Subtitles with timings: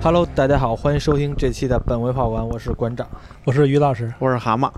[0.00, 3.04] Hello，大家好，欢迎收听这期的本位炮馆，我是馆长。
[3.44, 4.70] 我是于老师，我是蛤蟆，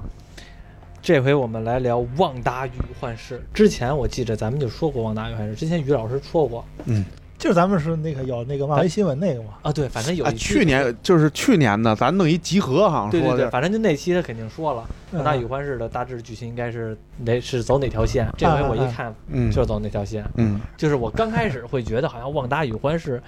[1.02, 3.36] 这回我们来聊《旺达与幻视》。
[3.52, 6.64] 之前我记着咱们就说过《旺达与幻视》，之前于老师说过。
[6.86, 7.04] 嗯。
[7.36, 14.84] 就是咱们是那个有那个漫威新闻那个嘛，啊，对，反正有去年就是去年的，咱弄一集合，好像对对对，反正就那期他肯定说了，
[15.16, 18.28] 《旺达与幻视》的大致剧情应该是哪是走哪条线。
[18.36, 19.50] 这回我一看嗯。
[19.50, 23.22] 就是走那条线，嗯，就是我刚开始会觉得好像《旺达与幻视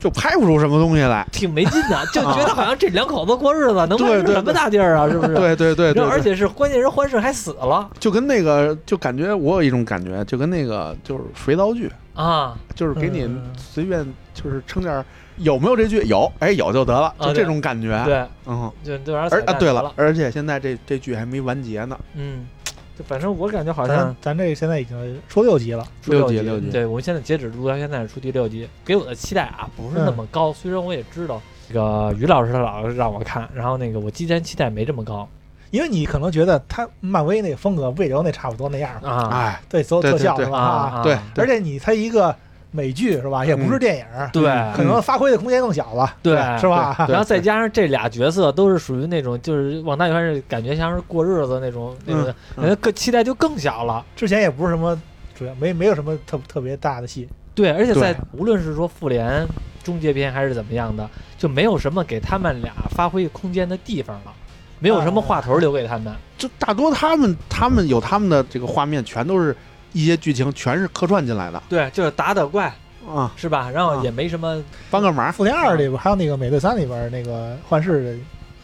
[0.00, 5.06] 就拍不出什么东西来，》挺没劲的， 就觉得好像这两口子过日子能拍出什么大劲儿啊？
[5.08, 5.34] 是不是？
[5.34, 7.88] 对对对对，而且是关键人幻视还死了。
[8.00, 12.56] 就跟那个，就感觉我有一种感觉，就跟那个就是肥皂剧，啊！
[12.74, 13.42] 就是给你嗯。
[13.56, 15.04] 随便就是称点儿
[15.36, 22.59] 有没有这剧有，哎有就得了，啊就这种感觉，对，嗯，就这玩意儿而啊对了，而且现在这这剧还没完结呢，嗯，就
[23.06, 30.52] 反正我感觉好像咱咱这现在已经出六集了，出，六集六集对我们现在截止录到现在是出第六集，给我的期待啊不是那么高。
[30.52, 35.28] 虽然我也知道这个于老师他老让我看，然后那个我之前期待没这么高
[35.70, 39.08] 因为你可能觉得他漫威那个风格不也就那差不多那样吗？
[39.08, 40.58] 啊哎，对，所有对对对特效是吧？
[40.58, 42.34] 啊，对而且你他一个
[42.70, 44.44] 美剧是吧，也不是电影，对。
[44.76, 46.36] 可能发挥的空间更小了，对。
[46.58, 46.94] 是吧？
[47.08, 54.04] 然后再加上这俩角色都是属于那种就是往大里是感觉像是过日子那种那种，嗯人家更期待就更小了。
[54.14, 55.00] 之前也不是什么
[55.34, 59.46] 主要没没有什么特特别大的戏，对，而且在无论是说复联
[59.82, 64.32] 终结篇还是怎么样的，就没有什么给他们俩发挥空间的地方了，
[64.78, 66.14] 没有什么话头留给他们。
[66.36, 69.54] 就大多他们他们有他们的这个画面，全都是
[69.92, 71.62] 一些剧情全是客串进来的。
[71.68, 72.72] 对，就是打打怪
[73.08, 73.70] 啊，是吧？
[73.70, 78.18] 然后啊也没什么帮个忙，复联二里边还有那个美队三里边那个幻视的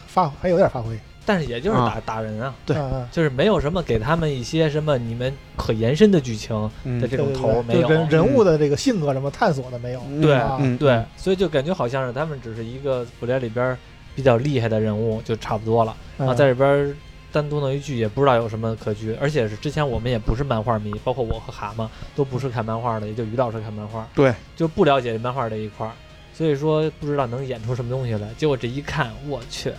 [0.07, 2.01] 发还有点发挥，但是也就是打、啊。
[2.05, 2.77] 打人啊，对。
[3.11, 7.01] 就是没有什么给他们一些什么你们可延伸的剧情嗯。
[7.01, 7.81] 的这种对对头儿没有。
[7.81, 13.77] 就人人物的这个性格什么探索的没有，对对，所以就感觉好像是他们只是一个复联里边
[14.15, 16.37] 比较厉害的人物就差不多了，然后嗯。
[16.37, 16.95] 在里边儿
[17.37, 25.93] 单独弄一剧也不知道有什么可剧，而且是之前我们也不是漫画迷，包括我和蛤蟆都不是看漫画的，也就于老师看漫画，对，就不了解漫画这一块儿，
[26.33, 28.27] 所以说不知道能演出什么东西来。
[28.37, 29.71] 结果这一看，我去，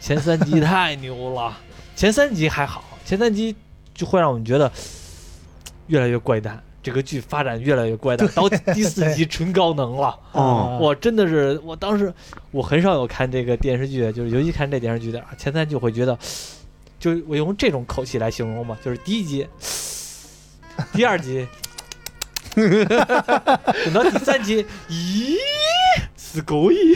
[0.00, 1.56] 前三集太牛了，
[1.94, 3.54] 前三集还好，前三集
[3.94, 4.68] 就会让我们觉得
[5.86, 6.60] 越来越怪诞。
[6.82, 10.14] 这个剧发展越来越怪诞，到第四集纯高能了。
[10.32, 12.12] 哦我真的是，我当时
[12.50, 16.18] 我很少有看这个电视剧，就是尤其看这电视剧的啊前三集，会觉得，
[16.98, 19.46] 就我用这种口气来形容吧， 就是第一集，
[20.92, 21.46] 第二集，
[22.54, 25.36] 等到第三集，咦，
[26.16, 26.92] 死狗一，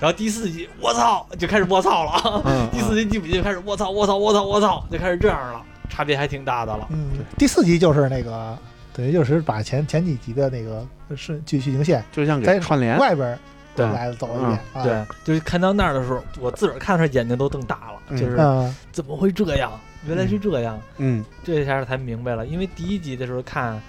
[0.00, 6.86] 然后第四集，我操，就开始我操了， 嗯第四集第五集就开始我操我操我操我操，就开始这样了，差别还挺大的了。
[6.90, 8.56] 嗯，第四集就是那个
[8.92, 10.86] 等于就是把前前几集的那个
[11.16, 13.38] 是剧剧情线就像给串联，外边
[13.84, 19.72] 儿对来走一遍，啊，对，就是看到那儿的时候，我自个儿看的时候眼睛都瞪大了，嗯就是嗯怎么会这样？
[20.06, 22.46] 原来是这样，嗯这下才明白了。
[22.46, 23.80] 因为第一集的时候看，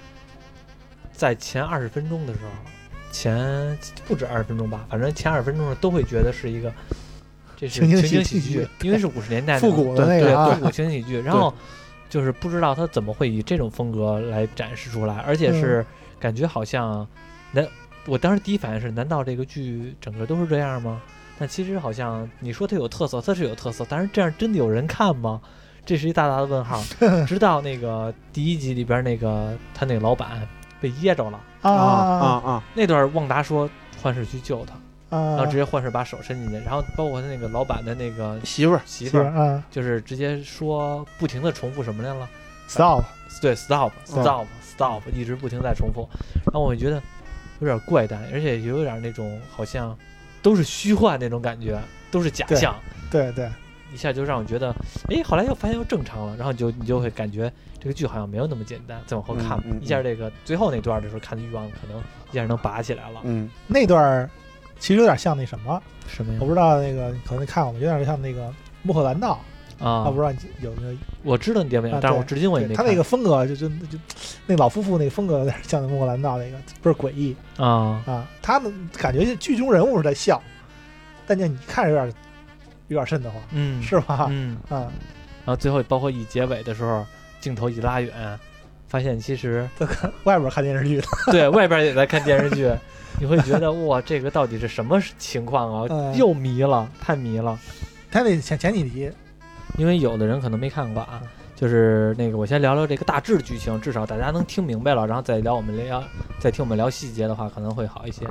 [1.12, 2.50] 在前二十分钟的时候，
[3.12, 3.78] 前
[4.08, 6.74] 不止二十分钟吧，反正前二十分钟都会觉得是一个
[7.56, 11.54] 这是情景喜喜剧因为是五十年代的复古的那对个啊复古情景喜剧，然后
[12.10, 15.86] 就是不知道他怎么会以这种风格来展示出来，而且嗯是
[16.20, 17.08] 感觉好像
[17.52, 17.68] 难。
[18.08, 21.02] 我当时第一反应是，难道这个剧整个都是这样吗？
[21.38, 25.40] 但其实好像你说它有特色，它是有特色，但是这样真的有人看吗？
[25.86, 26.82] 这是一大大的问号。
[27.28, 30.48] 直到那个第一集里边那个他那个老板
[30.82, 33.70] 被噎着了，啊啊啊啊，那段旺达说
[34.02, 34.74] 幻视去救他，
[35.10, 42.28] 然后啊直接幻视把手伸进去，然后包括他那个老板的那个媳妇儿，媳妇儿，啊就是直接说不停的重复什么来了。
[42.68, 43.04] ，stop，
[43.42, 46.08] 对，stop 嗯 stop stop，一直不停在重复，
[46.46, 47.02] 然后我就觉得
[47.60, 49.98] 有点怪诞，而且有点那种好像
[50.42, 51.80] 都是虚幻那种感觉，
[52.12, 52.76] 都是假象，
[53.12, 53.50] 对对，
[53.94, 54.74] 一下就让我觉得，
[55.10, 62.00] 哎，后来又发现又正常了，然后你就你就会感觉这个剧好像没有那么简单，再往后看，嗯嗯一下这个最后那段的时候看的欲望可能
[62.32, 64.30] 一下能拔起来了，嗯那段
[64.80, 66.46] 其实有点像那什么，什么呀我？
[66.46, 67.80] 不知道那个可能你看过吗？
[67.80, 69.40] 有点像那个穆赫兰道，
[69.80, 70.98] 啊我，不知道你有没有？
[71.24, 73.98] 我知道你电影啊，但是我至今我也没看他那个风格就就就
[74.46, 78.28] 那老夫妇那个风格有点像那穆赫兰道那个，倍儿诡异啊，啊。
[78.42, 80.42] 他们感觉剧中人物是在笑，
[81.26, 82.14] 但见你看着有点
[82.88, 84.28] 有点瘆得慌，嗯，是吧？
[84.30, 84.90] 嗯，啊，
[85.46, 87.06] 然后最后包括一结尾的时候，
[87.40, 88.40] 镜头一拉远，
[88.88, 92.72] 发现其实都看外边看电视剧的，对外边也在看电视剧，
[93.20, 95.88] 你会觉得哇，这个到底是什么情况啊？
[95.90, 97.60] 嗯又迷了，太迷了。
[98.10, 99.12] 他那前前几集
[99.76, 101.22] 因为有的人可能没看过啊，
[101.56, 106.04] 就是那个我先聊聊这个大致剧情，至少大家能听明白了，然后再聊我们聊，
[106.40, 108.26] 再听我们聊细节的话可能会好一些。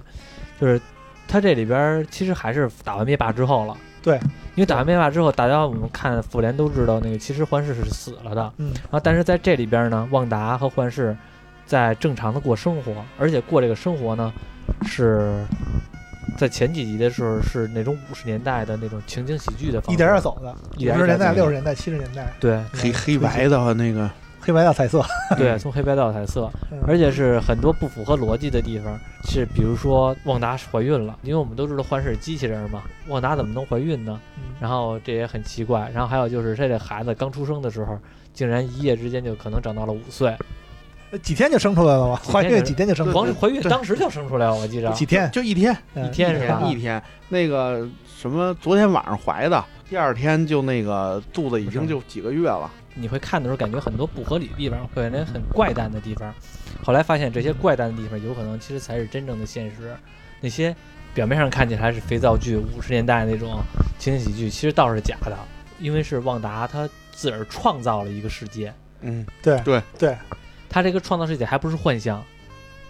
[0.60, 0.80] 就是
[1.28, 3.76] 他这里边儿其实还是打完灭霸之后了。
[4.02, 4.16] 对，
[4.54, 8.52] 因为打完灭霸之后，大家我们看复联都知道，那个其实幻视是死了的。
[8.58, 11.16] 嗯然后，但是在这里边呢，旺达和幻视
[11.64, 14.32] 在正常的过生活，而且过这个生活呢，
[14.86, 15.44] 是
[16.36, 25.04] 在前几集的时候是那种五十年代的那种情景喜剧的方式，一点点走的，五十年代、六十年代、七十年代，对黑黑白的那个，黑白到彩色，
[25.36, 26.78] 对， 从黑白到彩色，嗯。
[26.86, 34.20] 而且是很多不符合逻辑的地方，是比如说旺达怀孕了，因为我们都知道幻视是机器人嘛，旺达怎么能怀孕呢？
[34.36, 34.42] 嗯。
[34.60, 35.90] 然后这也很奇怪。
[35.92, 37.98] 然后还有就是这这孩子刚出生的时候，
[38.32, 40.36] 竟然一夜之间就可能长到了五岁，
[41.18, 42.20] 几天就生出来了吗？
[42.24, 44.90] 怀孕几天就生出来了，光是怀孕当时就生出来了，我记着。
[44.92, 47.86] 几天就一天嗯一天是吧一天，那个
[48.16, 52.70] 什么，昨天晚上怀的，第二天就那个肚子已经就几个月了。
[52.94, 56.32] 你会看的时候感觉很多不合理的地方，会感觉很怪诞的地方。
[56.82, 59.94] 后来发现这些怪诞的地方，有可能其实才是真正的现实。
[60.40, 60.74] 那些
[61.12, 63.58] 表面上看起来是肥皂剧、五十年代那种
[63.98, 65.36] 情景喜剧，其实倒是假的，
[65.78, 70.16] 因为是旺达他自个儿创造了一个世界，嗯，对对对，
[70.76, 72.22] 他这个创造世界还不是幻象，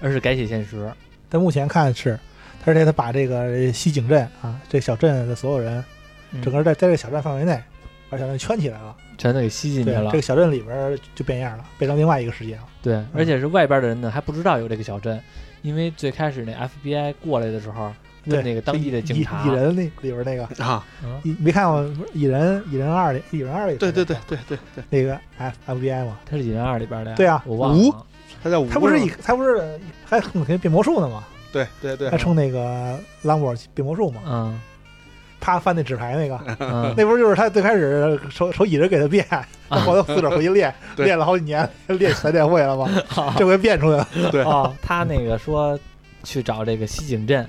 [0.01, 0.93] 而是改写现实。
[1.29, 2.19] 但目前看是，
[2.65, 5.85] 而且他把这个西井镇啊，这小镇的所有人，
[6.33, 7.63] 嗯整个在在这个小镇范围内，
[8.11, 8.97] 把小镇圈起来了。
[9.17, 10.21] 全都给吸进去，了这个。
[10.21, 12.65] 小镇里边儿就变样了，变成另外一个世界了。
[12.83, 15.23] 对，而且是外边的人呢还不知道有这个小镇，
[15.63, 17.95] 因为最开始那 FBI 过来的时候
[18.29, 23.77] 对问那个当地的警察蚁蚁，人那里边那个，啊，嗯你没看过蚁人蚁人二里蚁人二里？
[23.77, 27.17] 对对对，对对对，那个 F FBI 嘛，他是蚁人二里边的呀。
[27.17, 28.07] 对啊我忘了。
[28.43, 31.25] 他叫吴他不是一他不是还冲变魔术呢吗？
[31.53, 34.21] 对对对还，冲那个兰博变魔术嘛？
[34.27, 34.61] 嗯
[35.39, 39.25] 啪翻那纸牌那个，嗯， 那不是就是他最开始手手蚁人给他变，
[39.69, 42.89] 他后来自个儿回去练， 练了好几年，练才练会了吗？
[43.39, 44.09] 这回变出来了。
[44.33, 45.79] 对啊，他那个说
[46.25, 47.47] 去找这个西井镇，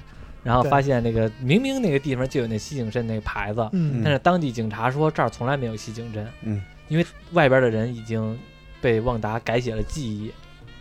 [0.48, 4.02] 然后发现那个明明那个地方就有那西井镇那个牌子，嗯。
[4.02, 8.40] 但是当地警察说这儿从来没有西井镇，嗯，因为外边的人已经
[8.80, 10.32] 被旺达改写了记忆。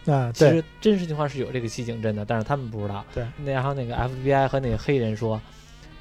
[0.08, 3.04] 啊，其实真实情况是有这个西井镇的，但是他们不知道。
[3.12, 5.36] 对，那然后那个 FBI 和那个黑人说，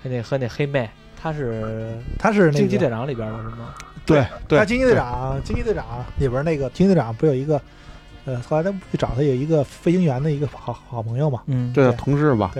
[0.03, 0.87] 和那和那黑妹，
[1.19, 3.73] 她是他是那惊奇队长里边的是吗？
[4.05, 7.59] 对对，他惊奇队长，惊奇队长里边那个惊奇队长不有一个，
[8.25, 11.95] 呃，后来他不去找他有一个飞行员的一个好好朋友嘛，嗯，对对。
[11.95, 12.51] 同事吧，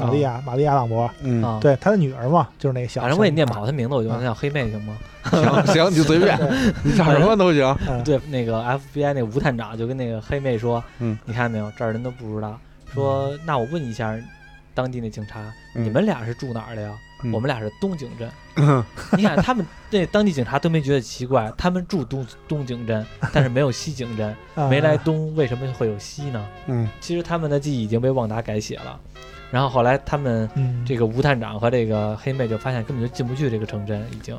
[0.00, 4.96] 玛利亚玛利亚朗博，嗯，啊，，对，他的女儿嘛，就是那个小，反正我也念不好他名字，我就叫黑妹行吗？
[5.30, 6.38] 行行，你随便，
[6.82, 7.76] 你叫什么都行。
[7.88, 8.02] 嗯。
[8.02, 8.62] 对，那个
[8.94, 12.58] FBI 那吴探长就跟那个黑妹说，嗯，你看见没有，这儿人都不知道。
[12.94, 14.16] 说，那我问一下
[14.74, 15.40] 当地那警察，
[15.74, 15.84] 嗯。
[15.84, 16.90] 你们俩是住哪儿的呀？
[17.22, 17.32] 嗯。
[17.32, 18.30] 我们俩是东井镇。
[19.16, 24.68] 你看他们那当地警察都没觉得奇怪，他们住东东井镇，但是没有西井镇，啊。
[24.68, 26.46] 没来东，为什么会有西呢？
[26.66, 26.88] 嗯。
[27.00, 28.98] 其实他们的记忆已经被旺达改写了。
[29.50, 34.36] 然后后来他们嗯，这个吴探长和这个黑妹就发现根本就进不去这个城镇，已经。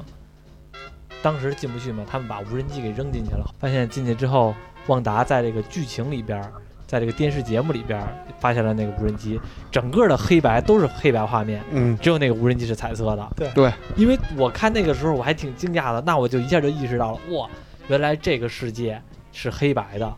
[1.22, 3.46] 当时进不去嘛，他们把无人机给扔进去了。
[3.60, 4.56] 发现进去之后，
[4.88, 6.44] 旺达在这个剧情里边，
[6.88, 8.02] 在这个电视节目里边
[8.40, 13.30] 发现了那个无人机，整个的黑白都是黑白画面，嗯，只有那个无人机是彩色的。
[13.36, 17.48] 对对，因为我看那个时候我还挺惊讶的，那我就一下就意识到了，哇，
[17.88, 19.00] 原来这个世界
[19.32, 20.12] 是黑白的。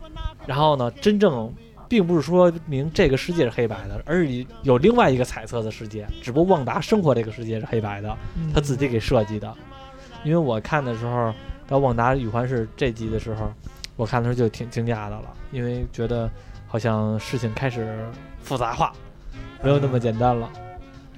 [0.46, 1.52] 然后呢，真正
[1.88, 9.54] 并不是说明这个世界是黑白的，而是有另外一个彩色的世界，只不过旺达生活这个世界是黑白的，嗯他自己给设计的。
[10.24, 11.32] 因为我看的时候，
[11.66, 13.52] 到旺达与环视这集的时候，
[13.96, 16.30] 我看的时候就挺惊讶的了，因为觉得
[16.66, 18.06] 好像事情开始
[18.42, 18.92] 复杂化，
[19.62, 20.50] 没有那么简单了。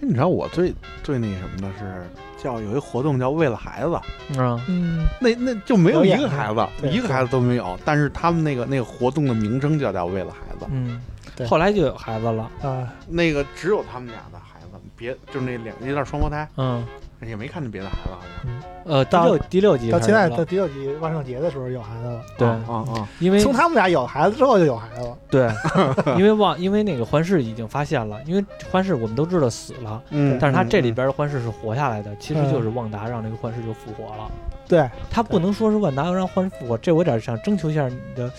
[0.01, 2.07] 你知道我最最那什么的是
[2.43, 4.01] 叫有一活动叫为了孩子，
[4.39, 4.61] 嗯。
[4.69, 11.01] 嗯，那那就没有一个孩子，一个孩子都没有，但是他们那个那个活动的名称就叫为了孩子，嗯
[11.35, 12.51] 对，后来就有孩子了。
[12.63, 16.85] 啊，那个只有他们俩的孩子，别就是那两一对双胞胎，嗯，
[17.23, 18.53] 也没看见别的孩子好像。
[18.85, 23.09] 呃，第到六第六集到现在到第六集万圣节的时候有孩子了，对啊啊啊！
[23.19, 25.51] 因为从他们俩有孩子之后就有孩子了， 对，
[26.17, 34.31] 因为忘，因为那个幻视已经发现了，因为幻视我们都知道死了，嗯，但是他这里嗯边的幻视是活下来的，其实就是旺达让这个幻视就复活了。
[34.69, 38.31] 对，他不能说是万达要让幻视复活，这我有点想征求一下你的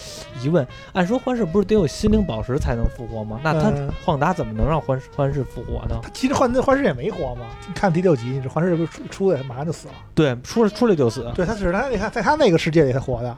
[0.41, 0.65] 疑问。
[0.93, 3.39] 按说幻视不是得有心灵宝石才能复活吗？
[3.43, 5.99] 那他嗯旺达怎么能让幻视幻视复活呢？
[6.03, 13.29] 他其实幻幻视也没活嘛，你看第六集，你这幻视不是出出来马上就死了，对，出来出来就死对，他只是他你看在他那个世界里他活的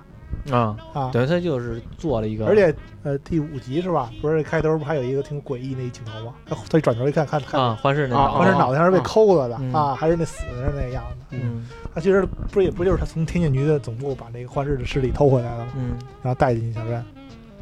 [0.55, 4.09] 啊，啊，等于他就是做了一个，而且呃第五集是吧？
[4.21, 6.33] 不是开头不还有一个挺诡异那一镜头吗？
[6.47, 11.25] 他他一转头一看，看看啊，幻视那啊脑幻视脑袋上是被抠了的嗯啊，还是那死的那样子。
[11.31, 15.97] 嗯他其实不是也不就是他从天剑局的总部把那个幻视的尸体偷回来了，嗯。
[16.21, 17.03] 然后带进去小镇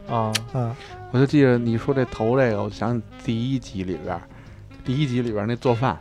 [0.10, 0.32] 啊。
[0.54, 0.76] 啊，
[1.12, 4.22] 我就记得你说这头这个，我想起第一集里边儿，
[4.84, 5.98] 第一集里边那做饭，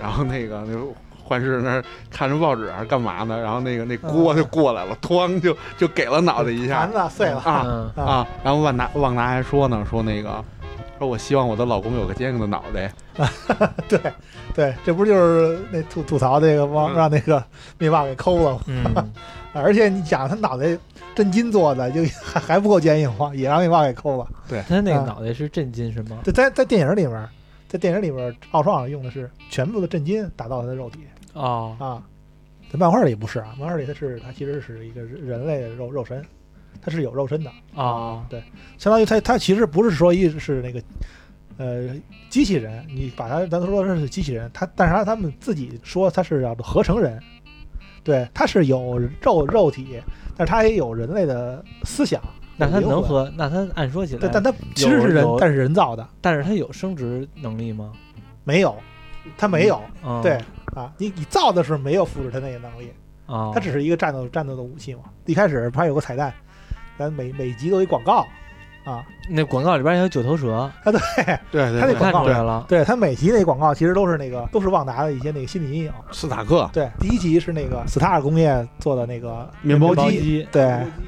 [0.00, 0.78] 然后那个那
[1.22, 3.40] 幻视那看着报纸还是干嘛呢？
[3.40, 7.64] 然后那个那锅就过来了，咣就就给了脑袋一下盘子碎了啊
[7.96, 8.26] 嗯啊！
[8.42, 10.44] 然后旺达旺达还说呢，说那个
[11.00, 12.92] 说我希望我的老公有个坚硬的脑袋。
[13.88, 13.98] 对
[14.54, 17.42] 对，这不就是那吐吐槽那个往嗯让那个
[17.78, 18.60] 灭霸给抠了吗？
[18.66, 19.12] 嗯，
[19.54, 20.76] 而且你想他脑袋
[21.14, 23.32] 真金做的，就还还不够坚硬吗？
[23.34, 24.28] 也让灭霸给抠了。
[24.46, 26.18] 对他那个啊脑袋是震金是吗？
[26.22, 27.28] 对，在在电影里面，
[27.66, 31.00] 在电影里面，奥创用的是全部的震金打造他的肉体
[31.32, 32.02] 哦，啊。
[32.70, 36.22] 在漫画里不是啊，漫画里他是他其实是一个人人类的肉肉身，
[36.80, 38.24] 他是有肉身的，啊。
[38.28, 38.42] 对，
[38.78, 40.82] 相当于他他其实不是说一是那个
[41.56, 41.94] 呃
[42.28, 47.20] 机器人，你把它咱说是机器人，他但是他他们自己说他是叫做合成人，
[48.02, 50.00] 对，他是有肉肉体，
[50.36, 52.20] 但是他也有人类的思想，
[52.56, 57.92] 那他能和那他按说起来，对，但他其实是人，但是人造的，但是他有生殖能力吗？
[58.42, 58.74] 没有，
[59.36, 60.38] 他没有，嗯对
[60.74, 62.90] 啊，你你造的时候没有复制他那个能力，
[63.26, 65.02] 啊，它只是一个战斗战斗的武器嘛。
[65.26, 66.32] 一开始不还有个彩蛋，
[67.00, 68.28] 咱每每集都有一广告
[68.84, 70.92] 啊，那广告里边有九头蛇，啊对
[71.50, 75.92] 对对对，他那广告看出来了，对，他每集那广告其实都是那个都是旺达的一些那个心理阴影。
[76.12, 80.62] 斯塔克对，第一集是那个斯塔尔工业做的那个面包机，包机，对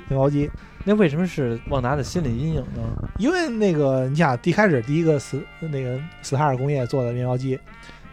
[0.08, 0.50] 面包机，
[0.84, 2.82] 那为什么是旺达的心理阴影呢？
[3.18, 7.60] 因为那个你想，一开始第一个斯那个斯塔尔工业做的面包机，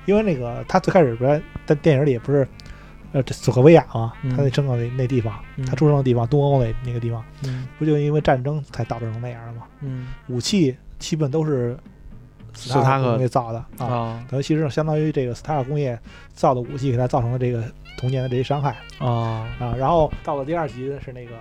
[0.06, 2.46] 因为那个他最开始不是在电影里不是
[3.12, 9.64] 呃这索科维亚嘛，嗯他那生活那那地方，嗯他出生的地方东欧那那个地方，嗯不就因为战争才导致成那样的吗？
[9.82, 11.78] 嗯武器基本都是
[12.54, 15.98] 斯斯塔克塔尔工业造的啊，啊等于其实相当于这个斯塔克工业
[16.34, 17.64] 造的武器给他造成了这个
[17.98, 19.74] 童年的这些伤害啊啊。
[19.78, 21.32] 然后到了第二集是那个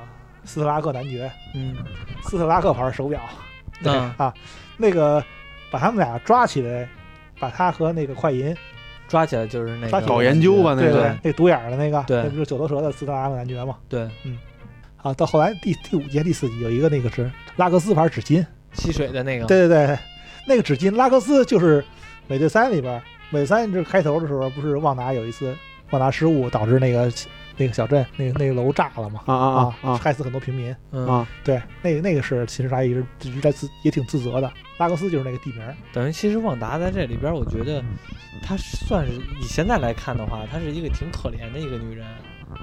[0.44, 1.76] 斯特拉克男爵，嗯
[2.22, 3.20] 斯特拉克牌手表，
[3.82, 4.32] 对嗯啊，
[4.76, 5.22] 那个
[5.70, 6.88] 把他们俩抓起来，
[7.40, 8.54] 把他和那个快银，
[9.08, 12.22] 抓起来就是那个搞研究吧那个对对，那独眼儿的那个，对。
[12.22, 13.76] 那不是九头蛇的斯特拉克男爵嘛？
[13.88, 14.08] 对。
[14.24, 14.38] 嗯。
[14.98, 19.98] 啊，到后来第第五集、第四集有一个那个是拉克斯牌纸巾，吸水的那个，对对对，
[20.46, 21.84] 那个纸巾拉克斯就是
[22.26, 25.56] 美队三里边儿，美队三这开头的时候不是旺达有一次
[25.90, 27.08] 旺达失误导致那个
[27.58, 29.20] 那个小镇那个那个楼炸了嘛？
[29.26, 29.46] 啊啊
[29.82, 30.74] 啊啊害死很多平民。
[30.92, 34.50] 嗯啊，对，那个那个是其实他一直一直在自也挺自责的。
[34.78, 37.82] 拉格斯就是那个地名儿，等于其实旺达在这里边，我觉得
[38.40, 42.06] 她算是以现在来看的话，她是一个挺可怜的一个女人，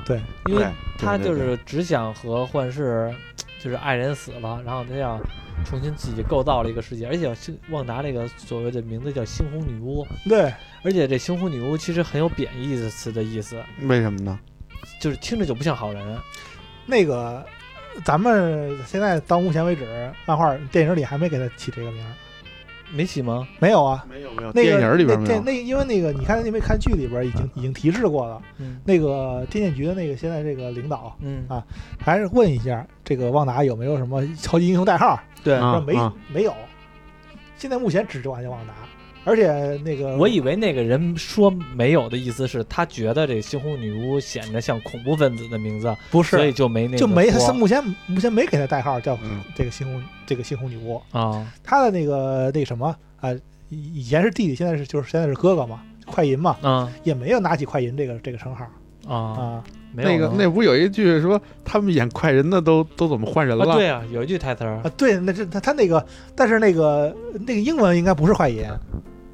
[0.05, 3.13] 对，因为对她就是只想和幻视，
[3.61, 5.19] 就是爱人死了，然后她要
[5.65, 10.53] 重新自己构造了一个世界，而且星旺达这个所谓的名字叫猩红女巫，对，
[10.85, 14.39] 而且这猩红女巫其实很有贬义的词的意思，为什么呢？
[15.05, 16.17] 就是听着就不像好人。
[16.87, 17.45] 那个
[18.03, 22.09] 咱们现在到目前为止，漫画电影里还没给他起这个名儿，
[22.91, 23.47] 没起吗？
[23.59, 24.03] 没有啊。
[24.09, 25.41] 没有没有，那个电影里边那没有。
[25.41, 31.63] 电那因为那个你看，因为看剧里边已经已经提示过了，嗯那个天剑局的那个现在这个领导嗯啊
[32.03, 35.93] 还是问一下这个旺达有没有什么超级英雄代号，对，没、
[36.33, 36.55] 没有。
[37.57, 38.73] 现在目前只管叫旺达，
[39.25, 49.41] 而且那个我以为那个人说没有的意思是他觉得这猩红女巫显得像恐怖分子的名字，不是所以就没那个就没他说目前目前没给他代号叫嗯。
[49.55, 51.45] 这个猩红这个猩红女巫，啊。
[51.63, 53.33] 他的那个那个什么啊、
[53.69, 56.91] 以以前是弟弟，现在是就是现在是哥哥嘛，快银嘛，啊。
[57.03, 58.65] 也没有拿起快银这个这个称号。
[59.07, 59.63] 啊，啊。
[59.91, 63.65] 没有那个那不有一句说他们演快人的都都怎么换人了？
[63.65, 64.81] 啊对啊，有一句台词儿。
[64.83, 66.05] 啊，对，那这他他那个，
[66.35, 67.15] 但是那个
[67.47, 68.63] 那个英文应该不是快银，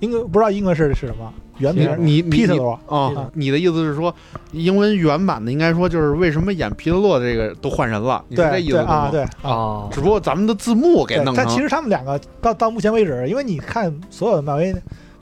[0.01, 4.13] 应该不知道英文是是什么原名你你你 Peter 哦，你的意思是说，
[4.51, 8.23] 英文原版的应该说就是为什么演皮特洛这个都换人了？
[8.27, 9.21] 你是这对意思啊对。
[9.43, 14.73] 啊只不过咱们的字幕给，弄成但其实他们两个到到目前为止，因为你看所有的漫威，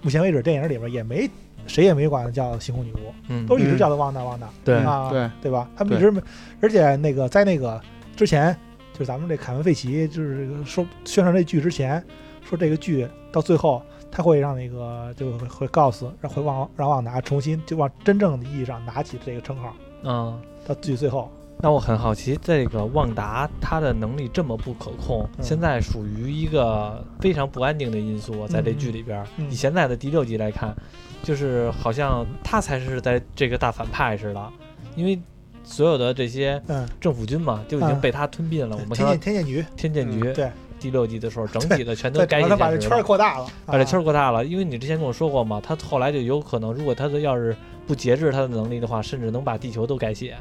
[0.02, 1.30] 目前为止电影里边也没
[1.68, 3.46] 谁也没管她叫星空女巫，嗯。
[3.46, 4.76] 都一直叫她旺达旺达对。
[4.78, 5.30] 啊，对。
[5.42, 5.68] 对吧？
[5.76, 6.22] 他们一直没，
[6.62, 7.82] 而且那个在那个
[8.16, 8.56] 之前，
[8.94, 12.02] 就是咱们这凯文费奇就是说宣传这剧之前，
[12.48, 19.74] 说这个剧到最后他会让那个就会会告诉让会旺让旺达重新就往真正的意义上拿起这个称号，
[20.04, 20.40] 嗯。
[20.68, 25.44] 到剧最后，那我很好奇，这个旺达他的能力这么不可控，嗯。
[25.44, 30.76] 现在属于一个非常不安定的因素，在这剧里边以现在的第六集来看，
[31.24, 34.54] 就是好像他才是在这个大反派似的，
[34.96, 35.20] 因为
[35.64, 38.02] 所有的这些嗯，政府军嘛，就已经嗯。
[38.02, 38.76] 被他吞并了。
[38.76, 43.04] 我们看天到剑天剑局，天剑局对，第六集的时候，整体的全都改写他把这圈。
[43.04, 47.56] 扩大了，把这圈扩大了，因为你之前跟我说过嘛，他后来就有可能，如果他的要是
[47.86, 50.38] 不节制他的能力的话，甚至能把地球都改写，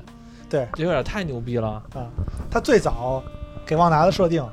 [0.48, 1.82] 对就有点太牛逼了。
[1.94, 2.06] 啊，
[2.50, 3.22] 他最早
[3.66, 4.46] 给旺达的设定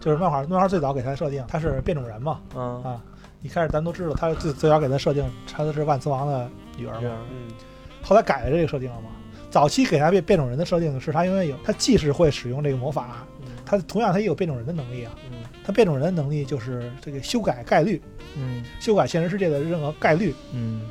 [0.00, 3.00] 就是漫画漫画最早给他的设定，他是变种人嘛，嗯啊
[3.42, 7.48] 一开始咱都知道，他最最早给他设定，他是万磁王的女儿嘛，嗯
[8.02, 9.10] 后来改了这个设定了嘛。
[9.50, 13.26] 早期给他变变种人的设定是他因为有他既是会使用这个魔法，
[13.64, 15.14] 他同样他也有变种人的能力啊。
[15.30, 18.02] 嗯他变种人的能力就是这个修改概率，
[18.36, 20.34] 嗯修改现实世界的任何概率。
[20.52, 20.90] 嗯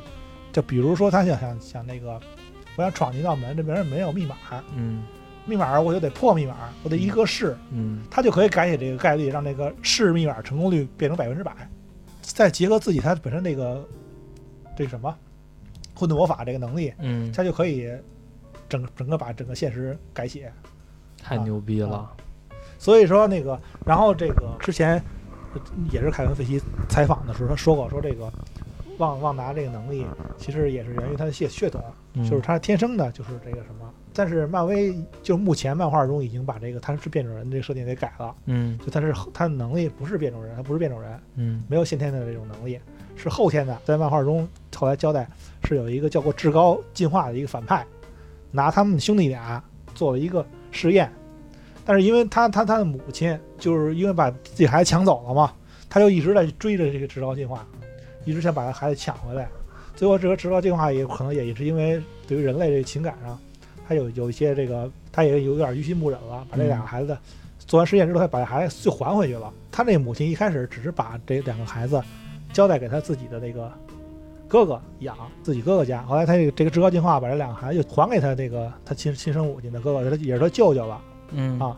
[0.50, 2.18] 就比如说他想想想那个，
[2.76, 4.36] 我想闯进一道门，这门没有密码，
[4.74, 5.04] 嗯
[5.44, 11.52] 密码我就得破密码，我得一个试，嗯他就可以改写这个概率，让那个试密码成功率变成百分之百。
[12.22, 13.86] 再结合自己他本身那个
[14.74, 15.14] 这什么
[15.94, 17.90] 混沌魔法这个能力，嗯，他就可以
[18.70, 20.50] 整整个把整个现实改写。
[21.22, 22.10] 太牛逼了。
[22.82, 25.00] 所以说那个，然后这个之前
[25.92, 28.28] 也是凯文·费奇采访的时候，他说过说这个
[28.98, 30.04] 旺旺达这个能力
[30.36, 31.80] 其实也是源于他的血血统，
[32.14, 33.88] 嗯就是他天生的就是这个什么。
[34.12, 42.80] 但是漫威就目前漫画中已经把这个他是变种人这个设定给改了，嗯就他是他的能力不是变种人，他不是变种人，嗯没有先天的这种能力，
[43.14, 43.78] 是后天的。
[43.84, 45.30] 在漫画中后来交代
[45.62, 47.86] 是有一个叫做至高进化的一个反派，
[48.50, 49.62] 拿他们兄弟俩
[49.94, 51.10] 做了一个试验，
[51.84, 55.52] 但是因为他他他的母亲就是因为把自己孩子抢走了嘛，
[55.88, 57.66] 他就一直在追着这个至高进化，
[58.24, 59.48] 一直想把他孩子抢回来。
[59.94, 63.38] 最后这个至高进化也可能也是因为对于人类这个情感上，
[63.86, 67.16] 他有有一些这个他也有点于心不忍了，把这两个孩子
[67.58, 69.52] 做完实验之后，他把这孩子就还回去了。
[69.70, 72.02] 他那母亲一开始只是把这两个孩子
[72.52, 73.70] 交代给他自己的那个
[74.48, 76.02] 哥哥养，自己哥哥家。
[76.02, 81.00] 后来他这个这个至高进化把这两个孩子就还给他那个他亲亲生母亲的哥哥，他也是他舅舅了。
[81.34, 81.76] 嗯啊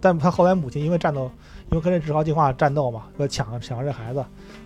[0.00, 1.30] 但他后来母亲因为战斗，
[1.70, 4.20] 因为跟这至高进化战斗嘛，说抢抢了这孩子，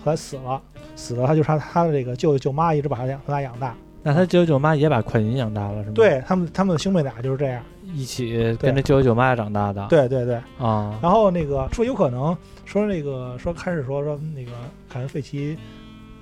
[0.04, 0.60] 后来死了，
[0.96, 3.74] 死了他就他他的这个舅舅舅妈一直把他养把他养大。
[4.02, 7.62] 那他舅舅舅妈也把快银养大了是吗？，对他们他们兄妹俩就是这样。
[7.94, 9.86] 一起跟着舅舅舅妈长大的。
[9.88, 12.36] 对对对，啊，然后那个说有可能
[12.66, 14.50] 说那个说开始说说那个
[14.90, 15.56] 凯文·费奇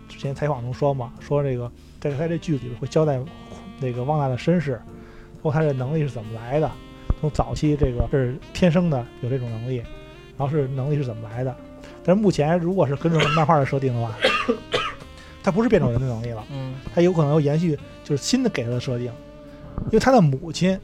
[0.07, 3.19] 之前采访中说嘛，说这个在他这剧里边会交代
[3.81, 4.81] 那个旺达的身世，
[5.43, 6.71] 包括他这能力是怎么来的，
[7.23, 9.77] 从早期这个是天生的有这种能力，
[10.37, 11.55] 然后是能力是怎么来的。
[12.03, 14.13] 但是目前如果是跟着漫画的设定的话，
[15.41, 19.07] 他不是变种人的能力了，嗯他有可能要延续就是新的给他的设定，
[19.85, 20.77] 因为他的母亲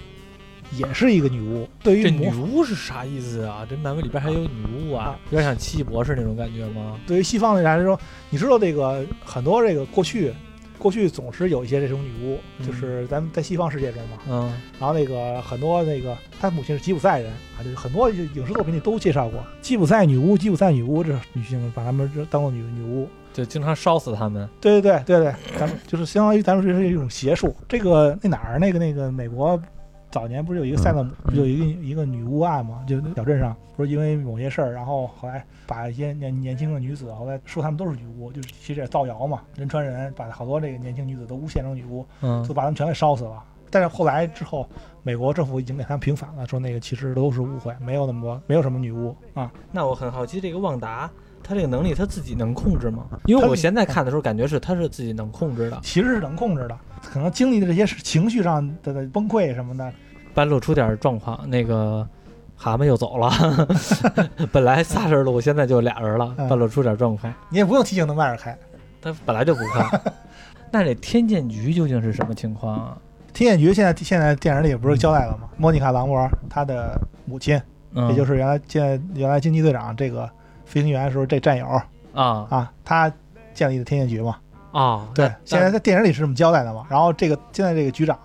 [0.70, 3.66] 也是一个女巫，对这女于魔巫是啥意思啊？
[3.68, 7.01] 这漫威里边还有女巫啊啊，有点像奇异博士那种感觉吗？
[7.05, 7.98] 对于西方的人来说，
[8.31, 10.33] 你知道这个很多这个过去，
[10.78, 14.18] 过去总是有一些这种女巫，嗯就是咱们在西方世界中嘛。
[14.28, 23.08] 嗯然后那个很多那个他母亲是吉普赛人啊，就是很多影视作品里都介绍过吉普赛女巫，吉普赛女巫这女性把她们当做女女巫。
[23.30, 24.48] 就经常烧死他们。
[24.60, 27.54] 对对对对对，咱们就是相当于咱们这是一种邪术。
[27.68, 29.60] 这个那哪儿那个那个美国
[30.10, 32.84] 早年不是有一个塞勒姆，不是有一个一个女巫案嘛？
[32.86, 43.42] 就小镇上不是因为某些事儿，然后后来把一些年年轻的女子，后来说她们都是女巫，就是其实也造谣嘛，人传人，把好多这个年轻女子都诬陷成女巫，嗯就把她们全给烧死了。
[43.70, 44.66] 但是后来之后，
[45.02, 49.52] 美国政府已经给他们平反了，说那个其实都是误会，没有那么多，没有什么女巫啊。
[49.70, 51.10] 那我很好奇，这个旺达
[51.42, 53.04] 他这个能力他自己能控制吗？
[53.26, 59.92] 因为我现在看的时候感觉是他是自己能控制的，其实是能控制的，可能经历的这些是情绪上的的崩溃什么的，
[60.34, 62.06] 半路出点状况，那个
[62.56, 63.30] 蛤蟆又走了，
[64.52, 68.56] 本来仨人录，现在就俩人了，嗯半路出点状况，你也不用提醒他迈着开。
[69.00, 70.00] 他本来就不快。
[70.70, 72.98] 那这天剑局究竟是什么情况啊？
[73.32, 75.48] 天剑局现在现在电影里不是交代了吗？
[75.56, 77.61] 莫妮卡·朗博尔她的母亲，
[77.94, 80.28] 嗯、也就是原来现在原来惊奇队长这个
[80.64, 81.66] 飞行员的时候这战友
[82.12, 83.11] 啊啊，他
[83.54, 84.37] 建立的天剑局嘛。
[84.78, 86.86] 啊，对，现在在电影里是这么交代的嘛。
[86.88, 88.16] 然后这个现在这个局长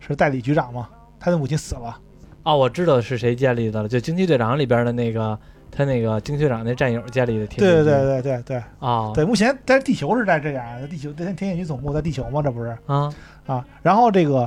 [0.00, 0.88] 是代理局长嘛，
[1.18, 1.96] 他的母亲死了。
[2.42, 5.38] 哦，我知道是谁建立的了，就惊奇队长里边的那个
[5.70, 7.58] 他那个惊奇队长那战友建立的天剑局。
[7.58, 13.10] 对对对对对啊，对，目前在地球是在这样的，地球天天眼局总部在地球嘛，这不是啊，
[13.46, 13.64] 啊。
[13.80, 14.46] 然后这个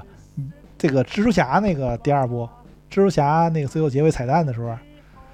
[0.77, 2.47] 这个蜘蛛侠那个第二部，
[2.91, 4.77] 蜘蛛侠那个最后结尾彩蛋的时候，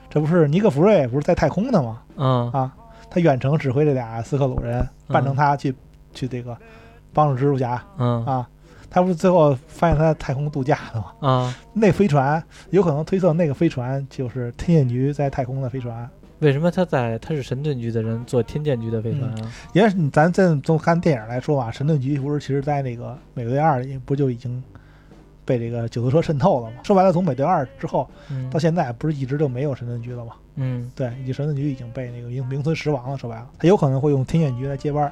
[0.10, 2.02] 这不是尼克弗瑞不是在太空的吗？
[2.16, 2.72] 嗯啊，
[3.10, 5.76] 他远程指挥这俩斯克鲁人，扮成他去、
[6.14, 6.58] 去这个
[7.12, 8.50] 帮助蜘蛛侠嗯啊。
[8.90, 11.06] 他不是最后发现他在太空度假的吗？
[11.28, 16.08] 啊，那飞船有可能推测那个飞船就是天剑局在太空的飞船。
[16.40, 19.52] 为什么他在他是神盾局的人做天剑局的飞船啊？
[19.74, 24.64] 也是咱这从看电影来说吧，神盾局不是其实在那个美队二里不就已经
[25.44, 26.78] 被这个九头蛇渗透了吗？
[26.84, 30.34] 说白了，从美队二之后嗯到现在，不是一直就没有神盾局了吗？
[30.58, 33.18] 嗯对，已经神盾局已经被那个名名存实亡了。
[33.18, 35.12] 说白了，他有可能会用天剑局来接班。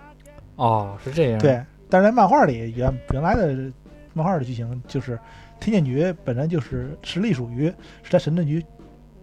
[0.55, 1.39] 哦，是这样。
[1.39, 3.71] 对，但是在漫画里原原来的
[4.13, 5.17] 漫画的剧情就是
[5.59, 7.67] 天剑局本身就是是隶属于
[8.03, 8.63] 是在神盾局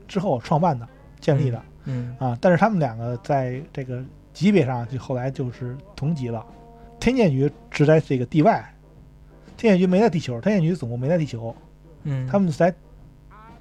[0.07, 0.89] 之后创办的、
[1.21, 6.45] 建立的、嗯啊，但是他们两个在这个级别上就后来就是同级了。
[7.01, 8.65] 天剑局只在这个地外，
[9.57, 11.55] 天剑局没在地球，天剑局总部没在地球，
[12.05, 12.75] 嗯，他们是在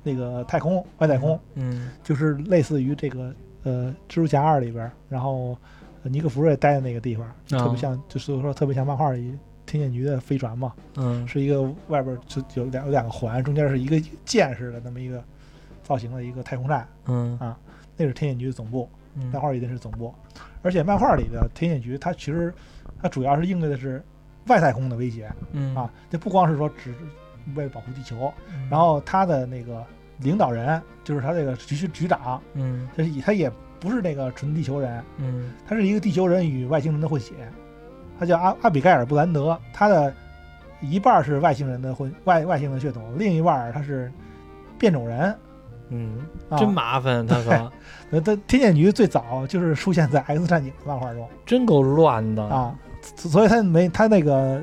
[0.04, 5.58] 那个太空外太空，嗯就是类似于这个呃蜘蛛侠二里边，然后呃
[6.08, 9.34] 尼克弗瑞待的那个地方，特啊别像，就是说特别像漫画里
[9.66, 11.28] 天剑局的飞船嘛，嗯。
[11.28, 15.24] 是一个外边就有两有两个环，中间是一个剑似的那么一个
[15.84, 17.38] 造型的一个太空站，嗯。
[17.96, 19.26] 那是天剑局的总部，嗯。
[19.32, 20.14] 漫画里的是总部，
[20.62, 22.54] 而且漫画里的天剑局它其实
[23.02, 24.04] 它主要是应对的是
[24.48, 25.76] 外太空的威胁嗯。
[25.76, 26.94] 啊，这不光是说只
[27.56, 28.68] 为了保护地球，嗯。
[28.70, 29.84] 然后它的那个
[30.20, 32.42] 领导人就是他这个局局长。
[32.54, 32.88] 嗯。
[32.96, 35.52] 他是他也不是那个纯地球人，嗯。
[35.68, 37.34] 他是一个地球人与外星人的混血，
[38.20, 40.14] 他叫阿阿比盖尔·布兰德，他的
[40.82, 44.12] 一半是外星人的混外外星人血统，另一半他是
[44.78, 45.36] 变种人。
[45.90, 47.72] 嗯，啊、真麻烦，他说，
[48.12, 51.26] 那，他天剑局最早就是出现在 X 战警漫画中。
[51.46, 52.44] 真够乱的。
[52.44, 52.78] 啊，
[53.16, 54.62] 所以他没他那个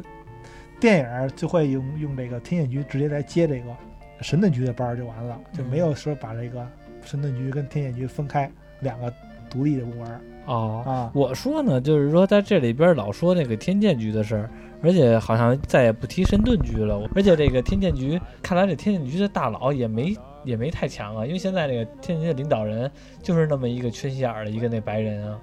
[0.78, 3.74] 电影就会用用这个天剑局直接来接这个
[4.20, 6.66] 神盾局的班儿就完了，就没有说把这个
[7.02, 8.50] 神盾局跟天剑局分开
[8.84, 9.12] 两个
[9.50, 10.84] 独立的部门儿哦。
[10.86, 11.10] 啊。
[11.12, 14.48] 我说呢，就是说在这里边老说那个天剑局的事儿，
[14.82, 17.00] 而且好像再也不提神盾局了。
[17.16, 22.88] 而且这个天剑局，看来这天剑局的大佬也没也没太强啊，因为现在这个天剑局的领导人
[23.22, 25.38] 就是那么一个缺心眼儿的一个那白人啊，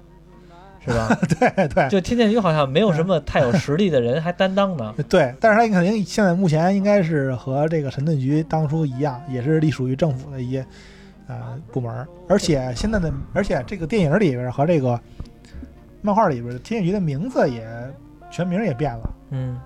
[0.84, 1.08] 是吧？
[1.38, 4.94] 对对，就天剑局好像没有什么太有实力的人还担当呢。
[5.08, 10.64] 对，但是他肯定现在目前应该是和这个神盾局当初一样，也是隶属于政府的一些
[11.28, 12.06] 呃部门儿。
[12.28, 15.00] 而且现在的，而且这个电影里边和这个
[16.00, 17.66] 漫画里边的天剑局的名字也
[18.30, 19.10] 全名也变了。
[19.30, 19.58] 嗯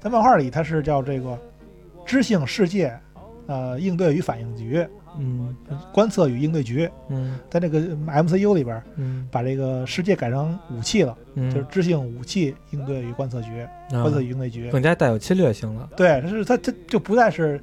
[0.00, 1.38] 在漫画里，它是叫这个
[2.04, 2.96] 知性世界
[3.46, 4.86] 呃应对与反应局、
[5.18, 5.56] 嗯
[5.92, 6.88] 观测与应对局。
[7.08, 14.70] 嗯在这个 MCU 里边，嗯把这个世界改成武器了，嗯，就是知性武器应对与观测局、啊观测与应对局。
[14.70, 15.88] 更加带有侵略性了。
[15.96, 17.60] 对，它是它它就不再是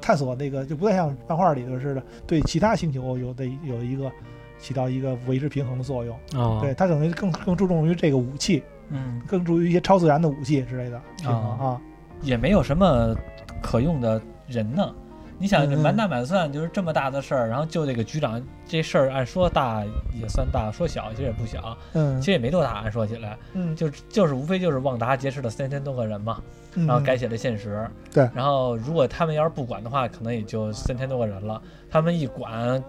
[0.00, 4.10] 探索那个，就不太像漫画里头似的，对其他星球有的有一个
[4.58, 6.16] 起到一个维持平衡的作用。
[6.34, 11.80] 啊，对，它等于更更注重于这个武器，嗯，更注重于一些超自然的武器之类的平衡啊啊。
[12.22, 13.14] 也没有什么
[13.62, 14.94] 可用的人呢。
[15.40, 19.82] 你想，这满打满算就是这么大的事儿，然后就这个局长这事儿，按说大
[20.20, 22.80] 也算大，说小其实也不小，嗯其实也没多大。
[22.82, 26.42] 按说起来，嗯，就就是无非就是旺达劫持了三千多个人嘛，
[26.74, 27.88] 嗯然后改写了现实。
[28.12, 31.60] 对然后如果他们要是不管的话，可能也就三千多个人了。
[31.90, 32.82] 他们一管，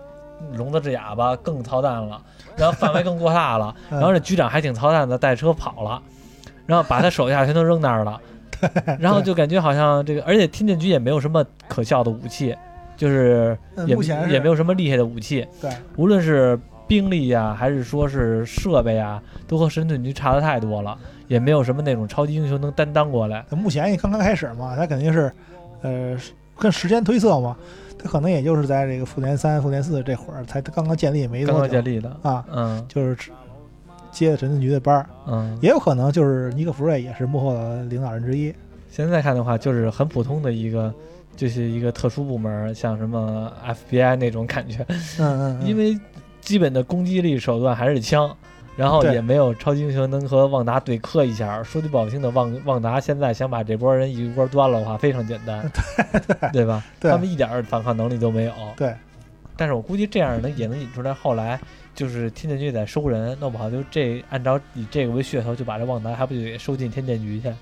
[0.53, 2.21] 聋子治哑巴更操蛋了，
[2.57, 3.73] 然后范围更过大了。
[3.91, 6.01] 嗯然后这局长还挺操蛋的，带车跑了，
[6.65, 8.19] 然后把他手下全都扔那儿了，
[8.99, 12.55] 然后就感觉好像这个，而且天剑局也没有什么可笑的武器，
[12.95, 13.95] 就是也
[14.29, 23.45] 也没有什么厉害的武器，对，无论是兵力呀、还是说是设备呀，都和神盾局差的太多了，也没有什么那种超级英雄能担当过来。
[23.51, 25.31] 目前也刚刚开始嘛，他肯定是
[25.81, 26.17] 呃
[26.57, 27.55] 跟时间推测嘛，
[27.97, 31.73] 他可能也就是在这个复联三、复联四这会儿才刚刚建立没刚多久。
[31.73, 32.85] 刚建立的，啊，嗯。
[32.87, 33.31] 就是
[34.11, 38.53] 接了神盾局的班儿，嗯，也有可能就是尼克弗瑞也是幕后的领导人之一。
[38.89, 40.93] 现在看的话，就是很普通的一个，
[41.35, 43.51] 就是一个特殊部门，像什么
[43.89, 44.85] FBI 那种感觉，
[45.17, 45.67] 嗯嗯，嗯。
[45.67, 45.97] 因为
[46.41, 48.35] 基本的攻击力手段还是枪，
[48.75, 51.63] 然后也没有超级英雄能和旺达对磕一下。
[51.63, 55.71] 说句不好听的，旺旺达现在想把这波人一锅端了的话，非常简单，
[56.51, 56.83] 对吧？
[56.99, 57.09] 对。
[57.09, 58.51] 他们一点儿反抗能力都没有。
[58.75, 58.93] 对，
[59.55, 61.57] 但是我估计这样能也能引出来，后来
[61.93, 67.53] 就是天剑局在收人，弄不好就这按照以这个为噱头，就把这旺达还不就给收进天剑局去？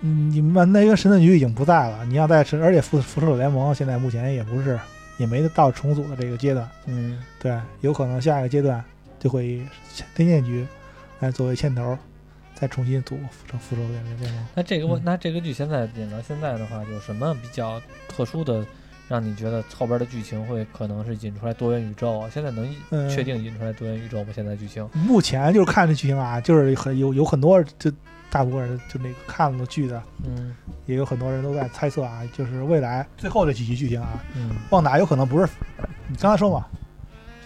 [0.00, 4.78] 嗯你们那个神盾局已经不在了，你要在神，而且复复仇者联盟现在目前也不是，
[5.16, 6.68] 也没到重组的这个阶段。
[6.86, 8.82] 嗯，对，有可能下一个阶段
[9.18, 9.62] 就会以
[10.14, 10.64] 天剑局
[11.18, 11.98] 来作为牵头，
[12.54, 14.46] 再重新组复仇复仇者联盟。
[14.54, 18.64] 那这个问，嗯那这个剧现在演到现在的话，有什么比较特殊的，
[19.08, 22.30] 让你觉得后边的剧情会可能是引出来多元宇宙啊？
[22.32, 24.30] 现在能嗯确定引出来多元宇宙吗？
[24.34, 24.86] 现在剧情？
[24.92, 27.90] 目前就是看这剧情啊，就是很有有很多就
[28.30, 35.48] 大部分人就那个看了剧的，嗯也有很多人都在猜测啊，就是未来最后这几集剧情啊，嗯旺达有可能不是
[36.06, 36.66] 你刚才说嘛，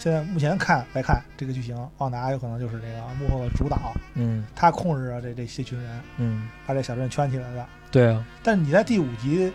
[0.00, 7.64] 现在目前看来看这个剧情，旺达有可能就是这个幕后的主导，嗯他控制着这这些群人，嗯，把这小镇圈起来的。
[7.92, 9.52] 对啊，但是你在第五集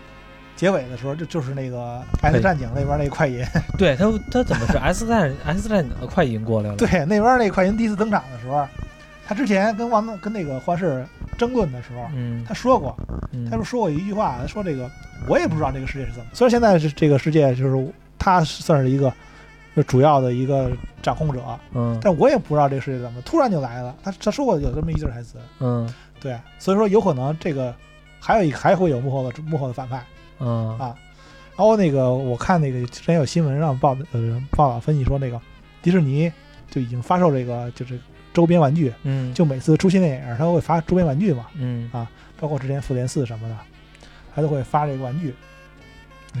[0.58, 3.44] 结尾的时候，就就是那个 X 战警那边那快银，
[3.78, 6.76] 对他他怎么是 S 战 S 战警的快银过来了？
[6.76, 8.66] 对，那边那快银第一次登场的时候，
[9.24, 11.06] 他之前跟王跟那个幻视
[11.38, 12.96] 争论的时候，嗯，他说过，
[13.32, 14.90] 嗯他就说过一句话，他说这个
[15.28, 19.12] 我也不知道这个世界是怎么，虽然现在是这个世界就是他算是一个
[19.76, 20.68] 是主要的一个
[21.00, 21.40] 掌控者。
[21.74, 23.94] 嗯但我也不知道这个世界怎么突然就来了。
[24.02, 27.72] 他他说过有这么一句台词，嗯对，所以说有可能这个
[28.18, 30.02] 还有一还会有幕后的幕后的反派。
[30.40, 30.94] 嗯啊
[31.56, 35.40] 然后那个我看那个之前有新闻上报呃报道分析说，那个
[35.82, 36.30] 迪士尼
[36.70, 37.98] 就已经发售这个就是
[38.32, 42.08] 周边玩具，嗯，就每次出新电影，它会发周边玩具嘛，嗯啊
[42.40, 43.56] 包括之前复联四什么的，
[44.32, 45.34] 它都会发这个玩具。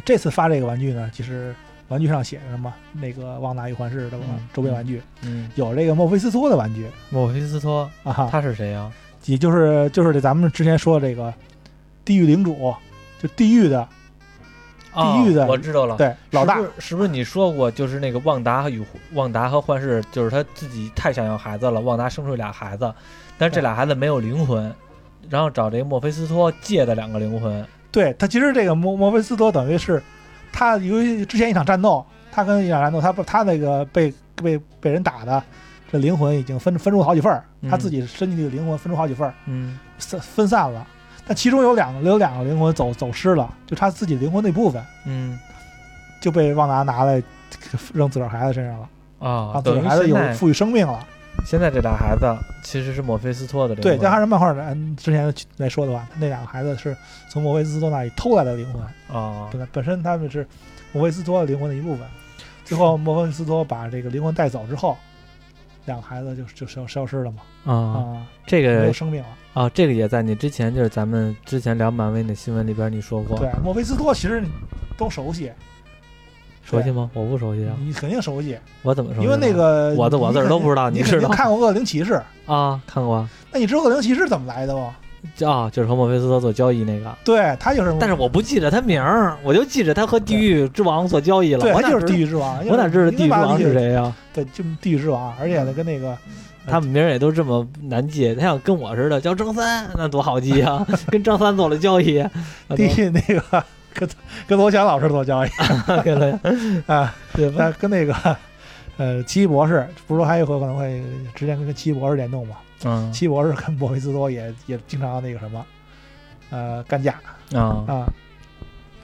[0.04, 1.52] 这次发这个玩具呢，其实
[1.88, 2.72] 玩具上写着什么？
[2.92, 8.88] 那个旺达与幻视的嗯周边玩具，嗯，有这个墨菲斯托的玩具墨菲斯托啊，他是谁呀？
[9.24, 11.34] 也就是就是这咱们之前说的这个
[12.04, 12.72] 地狱领主，
[13.18, 13.88] 就地狱的
[14.94, 15.96] 地狱的哦我知道了。
[15.96, 22.92] 对老大是不是你说过，就是那个旺达与旺达和幻视，就是他自己太想要孩子了，旺达生出俩孩子，
[23.36, 24.72] 但是这俩孩子没有灵魂，
[25.28, 27.64] 然后找这个墨菲斯托借的两个灵魂。
[27.90, 30.02] 对他其实这个墨墨菲斯托等于是
[30.52, 35.42] 他由于之前一场战斗，他跟一场战斗，他他那个被被被人打的
[35.90, 40.86] 这灵魂已经分分出好几份他自己身体里的灵魂分出好几份儿，嗯分分散了。
[41.28, 45.38] 但其中有两个有两个灵魂走走失了，就他自己灵魂那部分嗯
[46.20, 47.22] 就被旺达拿来
[47.92, 48.88] 扔自个儿孩子身上了，
[49.18, 51.06] 啊，让自个儿孩子有赋予生命了。
[51.46, 54.00] 现在这俩孩子其实是墨菲斯托的灵对，魂。
[54.00, 56.96] 这还是漫画人之前来说的话，那两个孩子是
[57.28, 58.82] 从墨菲斯托那里偷来的灵魂。
[59.16, 60.44] 啊，本来本身他们是
[60.92, 62.04] 墨菲斯托的灵魂的一部分。
[62.64, 64.96] 最后墨菲斯托把这个灵魂带走之后，
[65.88, 69.28] 两个孩子就就消消失了嘛，啊，啊，这没有个生命了。
[69.54, 74.48] 啊，这个也在你之前就是咱们之前聊漫威那新闻里边你说过，对，莫菲斯托其实你
[74.96, 75.50] 都熟悉，
[76.62, 77.10] 熟悉吗？
[77.14, 79.26] 我不熟悉啊，你肯定熟悉，我怎么熟悉？
[79.26, 82.22] 因为那个我的我字儿都不知道，你知道肯定看过《恶灵骑士》，
[82.52, 82.80] 啊？
[82.86, 84.92] 看过那你知道恶灵骑士怎么来的不？
[85.44, 87.14] 啊，就是和墨菲斯托做交易那个。
[87.24, 91.60] 对他就是，但是我不记着他名儿，我就记着他和地狱之王做交易了。
[91.60, 92.64] 对他就是地狱之王。
[92.66, 93.74] 我哪知道地狱之王是谁？
[93.74, 94.14] 谁呀？
[94.32, 96.16] 对，就地狱之王，而且呢，跟那个
[96.66, 100.86] 他们名儿也都这么难记，他想跟我似的叫张三，那多好记啊！
[101.08, 102.24] 跟张三做了交易，
[102.68, 104.08] 那地狱那个跟
[104.46, 105.48] 跟罗翔老师做交易
[105.86, 106.38] 多给了
[106.86, 108.14] 啊，对跟那个
[108.98, 111.02] 呃奇异博士，不是说还有可能会
[111.34, 112.56] 直接跟奇异博士联动吗？
[112.84, 115.66] 嗯奇异博士跟博维斯多也也经常那个什么，
[116.50, 117.20] 呃，干架
[117.52, 118.12] 啊啊。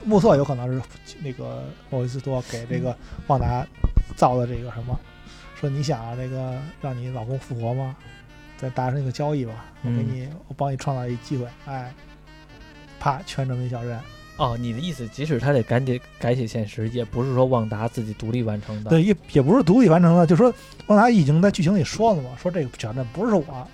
[0.03, 0.81] 目测有可能是
[1.21, 2.95] 那个博维斯多给这个
[3.27, 3.65] 旺达
[4.15, 4.97] 造的这个什么，
[5.55, 7.95] 说你想啊，这个让你老公复活吗？
[8.57, 11.93] 再达成一个交易吧，我给嗯你，我帮你创造一机会，哎，
[12.99, 13.99] 啪，全程一小镇。
[14.37, 18.89] 哦，你的意思，即使他得赶紧改写现实，也不是说旺达自己独立完成的。
[18.89, 20.53] 对，也也不是独立完成的，就说
[20.87, 23.67] 旺达已经在剧情里说了嘛，说这个小镇不是我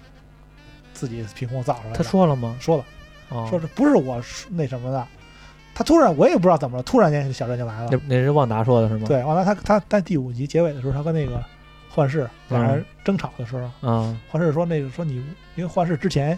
[0.93, 1.97] 自己凭空造出来的。
[1.97, 2.55] 他说了吗？
[2.59, 2.85] 说了，
[3.29, 5.07] 哦，说这不是我那什么的，
[5.73, 7.99] 他突然我也不知道怎么了，突然间小镇就来了那。
[8.07, 9.07] 那是旺达说的是吗？
[9.07, 11.43] 对，旺达他他在第五集结尾的时候，他跟那个
[11.89, 15.15] 幻视俩人争吵的时候，嗯，幻视说那个说你，
[15.55, 16.37] 因为幻视之前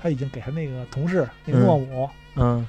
[0.00, 2.66] 他已经给他那个同事那个嗯诺姆、嗯，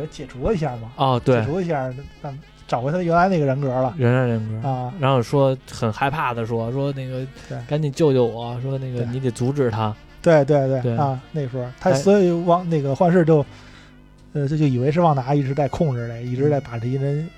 [0.00, 4.68] 给他解除了一下嘛，哦，对解，除一下让找回他原来那个人格了原来人格。
[4.68, 4.92] 啊。
[4.98, 9.94] 然后说很害怕的说说那个对赶紧救救我，说那个你得阻止他。
[10.22, 13.46] 对对对对啊，那时候他哎所以往那个幻视就，
[14.32, 17.28] 呃，他就以为是旺达一直在控制着，一直在把这些人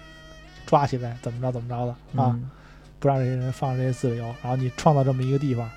[0.64, 1.92] 抓起来，怎么着怎么着的
[2.23, 2.51] 啊，嗯
[2.99, 5.68] 不让这些人放这些自由，然后你创造这么一个地方，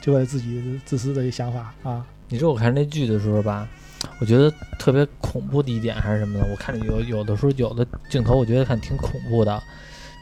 [0.00, 3.68] 就为了自己自私的一想法啊，你说我看那剧的时候吧，
[4.20, 6.46] 我觉得特别恐怖的一点还是什么呢？
[6.50, 9.62] 我看着有有的时候有的镜头，我觉得看挺恐怖的，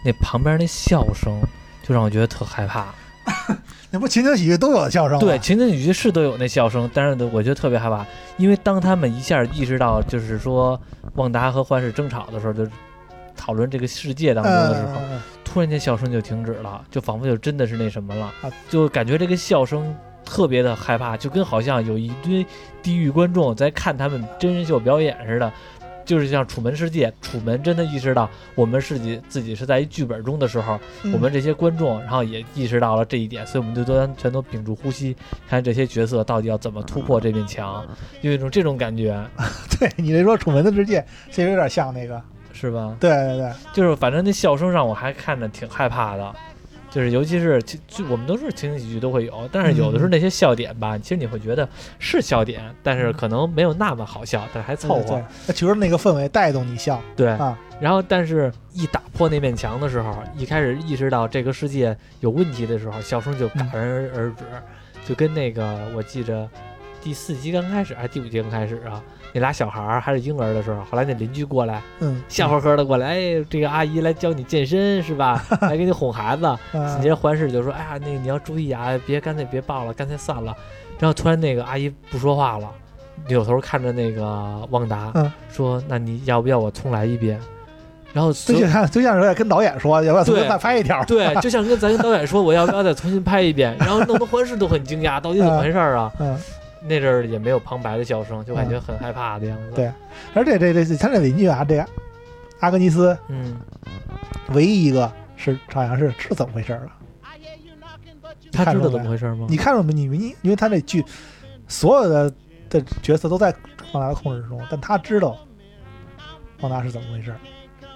[0.04, 1.40] 那旁边那笑声
[1.82, 2.86] 就让我觉得特害怕。
[3.90, 5.20] 那不情景喜剧都有笑声吗？
[5.20, 8.04] 对，情景喜剧是都有那笑声，但是，我觉得特别害怕，
[8.36, 10.80] 因为当他们一下意识到，就是说
[11.14, 12.66] 旺达和幻视争吵的时候，就
[13.36, 15.00] 讨论这个世界当中的时候，
[15.44, 22.44] 突然间笑声就停止了，就仿佛就真的是那什么了啊，就感觉这个笑声特别的害怕，就跟好像有一堆
[22.82, 25.52] 地狱观众在看他们真人秀表演似的。
[26.04, 31.12] 就是像《楚门世界》，楚门真的意识到我们自己自己是在一剧本中的时候，嗯。
[31.12, 35.16] 我们这些观众，然后也意识到了这一点，所以我们就都全都屏住呼吸，
[35.48, 37.86] 看这些角色到底要怎么突破这面墙，
[38.20, 39.16] 有一种这种感觉，
[39.78, 42.20] 对你这说《楚门的世界》，其实有点像那个，
[42.52, 42.96] 是吧？
[42.98, 46.34] 对对对，就是反正那笑声让我还看着挺害怕的，
[46.92, 51.66] 就是尤其是其就我们都是情景喜剧都会有，但是有的时候那些笑点吧，其实你会觉得
[51.98, 57.28] 是笑点，但是可能没有那么好笑，但是还凑合那其实那个氛围带动你笑对。
[57.28, 64.44] 啊，然后，但是一打破那面墙的时候，一开始意识到这个世界有问题的时候，笑声就戛然而而止，
[65.06, 66.46] 就跟那个我记着
[67.00, 69.02] 第四集刚开始还是第五集刚开始啊？
[69.32, 75.42] 那俩小孩儿还是婴儿的时候，后来那邻居过来，嗯，笑呵呵的过来，哎，这个阿姨来教你健身是吧？
[75.62, 76.42] 来给你哄孩子。
[76.72, 80.54] 紧接嗯着环视就说：“哎呀，那个你要注意啊，别干脆别抱了，干脆算了。”
[80.98, 82.68] 然后突然那个阿姨不说话了，
[83.26, 87.40] 扭头看着那个旺达，嗯说：“那你要不要我重来一遍？”
[88.12, 91.02] 然后所就像就像是在跟导演说，要不要重新对再拍一条？
[91.06, 93.74] 对，就像跟咱跟导演说，我要不要再重新拍一遍？
[93.78, 96.12] 然后弄得环视都很惊讶，到底怎么回事儿啊？
[96.20, 96.36] 嗯，
[96.84, 99.72] 那阵儿也没有旁白的笑声，就感觉很害怕的样子。
[99.74, 99.90] 对
[100.34, 101.86] 而且这这这他这邻居啊，这个
[102.60, 103.56] 阿格尼斯嗯，
[104.50, 106.92] 唯一一个是好像是是怎么回事儿了？
[108.52, 109.46] 他知道怎么回事吗？
[109.48, 109.92] 你看着没？
[109.94, 111.02] 你你因为他那剧
[111.68, 112.34] 所有的
[112.68, 113.54] 的角色都在
[113.92, 115.38] 旺达的控制之中，但他知道
[116.60, 117.38] 旺达是怎么回事儿。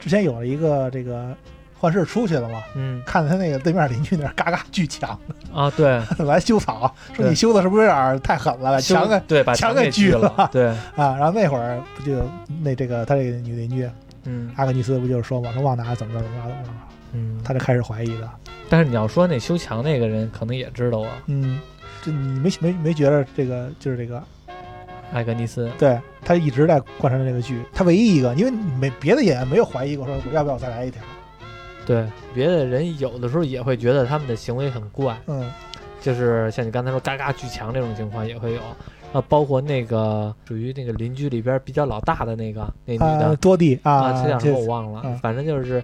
[0.00, 1.36] 之前有了一个这个
[1.86, 5.16] 幻视出去了嘛，嗯看见他那个对面邻居那嘎嘎巨墙，
[5.54, 8.72] 啊，对， 来修草，说你修的是不是有点太狠了？
[8.72, 11.14] 把墙给对把墙给锯锯了了，对，啊！
[11.16, 12.28] 然后那会儿不就
[12.60, 13.88] 那这个他这个女邻居
[14.24, 16.70] 嗯阿格尼斯不就是说嘛，说旺达怎么着怎么着怎么着，
[17.12, 18.32] 嗯，他就开始怀疑了。
[18.68, 21.60] 但是你要说那修墙那个人，可能也知道啊，嗯，
[22.02, 24.20] 这你没没没觉得这个就是这个
[25.12, 31.00] 艾格尼斯，对他一直在观察这个剧，他唯一一个，因为没别的演员没有怀疑过说我要不要再来一条。
[31.86, 35.50] 对，别的人有的时候也会觉得他们的行为很怪，嗯。
[35.98, 38.60] 就是像你刚才说嘎嘎巨强这种情况也会有，
[39.12, 45.82] 啊，包括那个属于那个邻居里边比较老大的那个那女啊，的多蒂啊，叫什么我忘了嗯，反正就是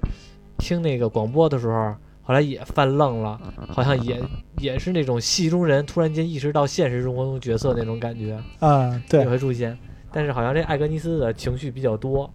[0.59, 4.23] 听那个广播的时候，后来也犯愣了，好像也
[4.59, 9.77] 也是那种戏中人突然间意识到现实生活中角色那种感觉啊，也对，会出现，
[10.13, 12.33] 但是好像这艾格尼斯的情绪比较多，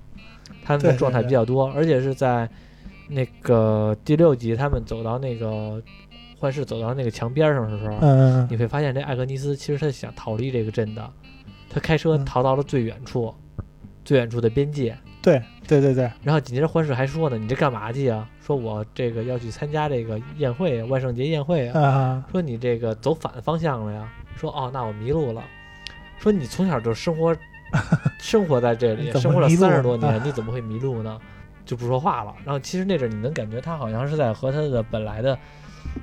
[0.62, 2.50] 他们的状态比较多，而且是在
[3.08, 5.82] 那个第六集他们走到那个
[6.40, 11.14] 幻视走到那个墙边上的时候，你会发现这艾格尼斯其实他想逃离这个镇的，
[11.70, 13.34] 他开车嗯逃到了最远处，
[14.04, 14.98] 最远处的边界。
[15.22, 18.30] 对对对对，然后紧接着幻视还说呢：“你这干嘛去啊？
[18.40, 21.82] 说我这个要去参加这个宴会，万圣节宴会啊。
[21.82, 24.10] 啊说你这个走反方向了呀？
[24.38, 25.44] 说哦，那我迷路了。
[26.18, 27.36] 说你从小就生活
[28.20, 31.20] 生活在这里，生活了三十多啊年，你怎么会迷路呢？
[31.68, 32.34] 就不说话了。
[32.44, 35.38] 然后其实那阵儿你能感觉他好像是在和他的本来的，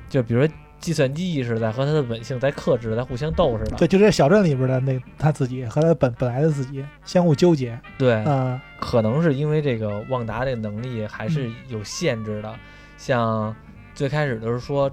[0.09, 3.77] 就比如说计算机意识在和他的本性在克制，在互相斗似的。
[3.79, 12.55] 对，就这小镇里边的那他自己和他本本来的自己相互纠结，对，嗯可能是因为这个旺达这个能力还是嗯有限制的。
[12.98, 13.55] 像
[13.94, 14.90] 最开始的时候说，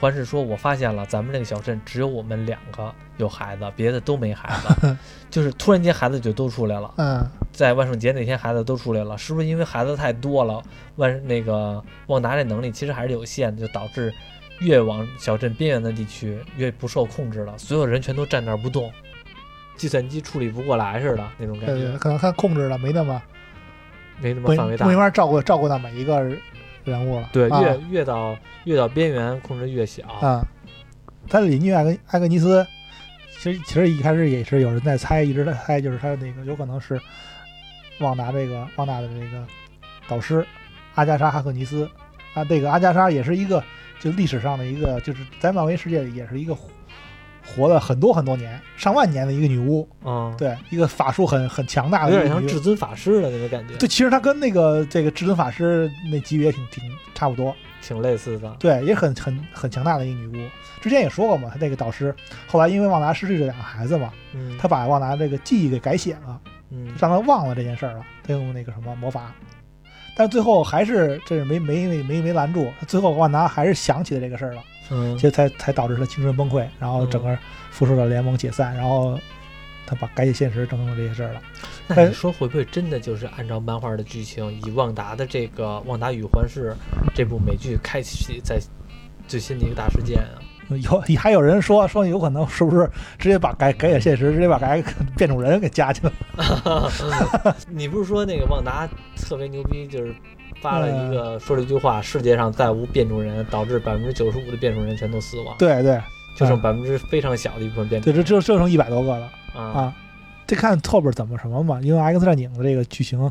[0.00, 4.96] 环视说，我发现了咱们这个小镇只有我们两个有孩子，别的都没孩子，
[5.30, 6.92] 就是突然间孩子就都出来了。
[6.96, 10.62] 嗯在万圣节那天，孩子都出来了，是不是因为孩子太多了？
[10.96, 14.12] 万那个旺达这能力其实还是有限的，就导致
[14.60, 18.92] 越往小镇边缘的地区越不受控制了，所有人全都站那儿不动，
[19.76, 23.22] 计算机处理不过来似的那种感觉可能他控制了没那么
[24.20, 24.96] 没那么范围大没。
[24.96, 26.20] 法照顾照顾到每一个
[26.84, 30.06] 人物了，对，啊越越到越到边缘，控制越小。
[30.08, 30.46] 啊，
[31.28, 32.66] 他的邻居艾格艾格尼斯，
[33.38, 37.00] 其实其实一开始也是有人在猜，一直在猜，就是他那个有可能是
[38.00, 39.44] 旺达这个旺达的这个
[40.06, 40.46] 导师
[40.94, 41.88] 阿加莎哈克尼斯
[42.34, 43.62] 啊，这个阿加莎也是一个
[44.00, 46.68] 就历史上的一个，就是在漫威世界里也是一个活
[47.46, 56.84] 活了很多很多年、上万年的一个女巫，嗯，对，一个法术很很强大的有点像至尊法师的那个感觉，对，，其实他跟那个这个至尊法师那级别挺挺
[57.14, 58.54] 差不多，挺类似的。
[58.58, 60.48] 对，也很很很强大的一个女巫。
[60.82, 62.14] 之前也说过嘛，他那个导师
[62.46, 66.38] 后来因为旺达失去这两个孩子嘛，嗯，他把旺达这个记忆给改写了，
[66.70, 68.04] 嗯让他忘了这件事儿了。
[68.22, 69.34] 他用那个什么魔法，
[70.16, 77.38] 但最后还是这是没没没没没拦住，最后万达还是想起了这个事儿了，嗯所以才才导致他精神崩溃，然后整个
[77.70, 79.18] 复仇者联盟解散，然后
[79.86, 81.42] 他把改写现实等等这些事儿了。
[81.86, 86.72] 那你说会不会真的就是按照漫画的剧情，以旺达的这个《旺达与幻视》
[87.14, 88.60] 这部美剧开启在
[89.26, 90.36] 最新的一个大事件啊？
[90.76, 94.82] 有还有人说说有可能是不是直接把改改写现实，直接把改
[95.16, 96.12] 变种人给加进了？
[97.68, 100.14] 你不是说那个旺达特别牛逼，就是
[100.60, 106.00] 发了一个说了一句话：世界上再无变种人，导致百分之九十五的变种人全都死亡，对对
[106.36, 109.62] 就剩嗯百分之非常小的一部分变对，种这这就剩一百多个了啊。
[109.62, 109.94] 啊！
[110.46, 113.30] 这看后边怎么什么嘛，因为 X 战警的这个剧情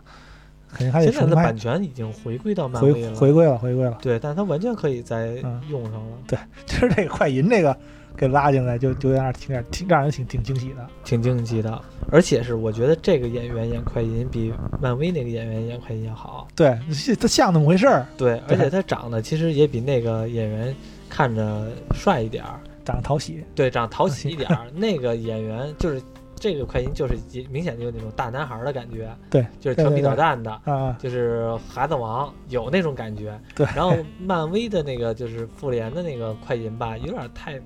[0.70, 3.98] 肯定还得现在重拍的版权已经回归到漫回威了，回归了，回归了。
[4.02, 7.76] 对，但它完全可以再嗯用上了，对其实 这个快银这个
[8.16, 10.88] 给拉进来就，就有点挺点挺让人挺挺惊喜的。
[11.04, 11.82] 挺惊奇的。
[12.12, 16.48] 而且是我觉得这个演员演快银比漫威那个演员演快银要好。
[16.56, 18.06] 对，是他像那么回事儿。
[18.18, 20.76] 对，对而且他长得其实也比那个演员
[21.10, 22.60] 看着帅一点儿。
[22.86, 24.66] 长得讨喜，对，长得讨喜 一点儿。
[24.74, 26.02] 那个演员就是
[26.40, 27.16] 这个快银，就是
[27.50, 33.40] 明显就有那种大男孩儿的感觉，对，就是调皮捣蛋的，啊，就是孩子王，有那种感觉。
[33.56, 37.60] 对然后漫威的那个就是复联的那个快银吧，有点太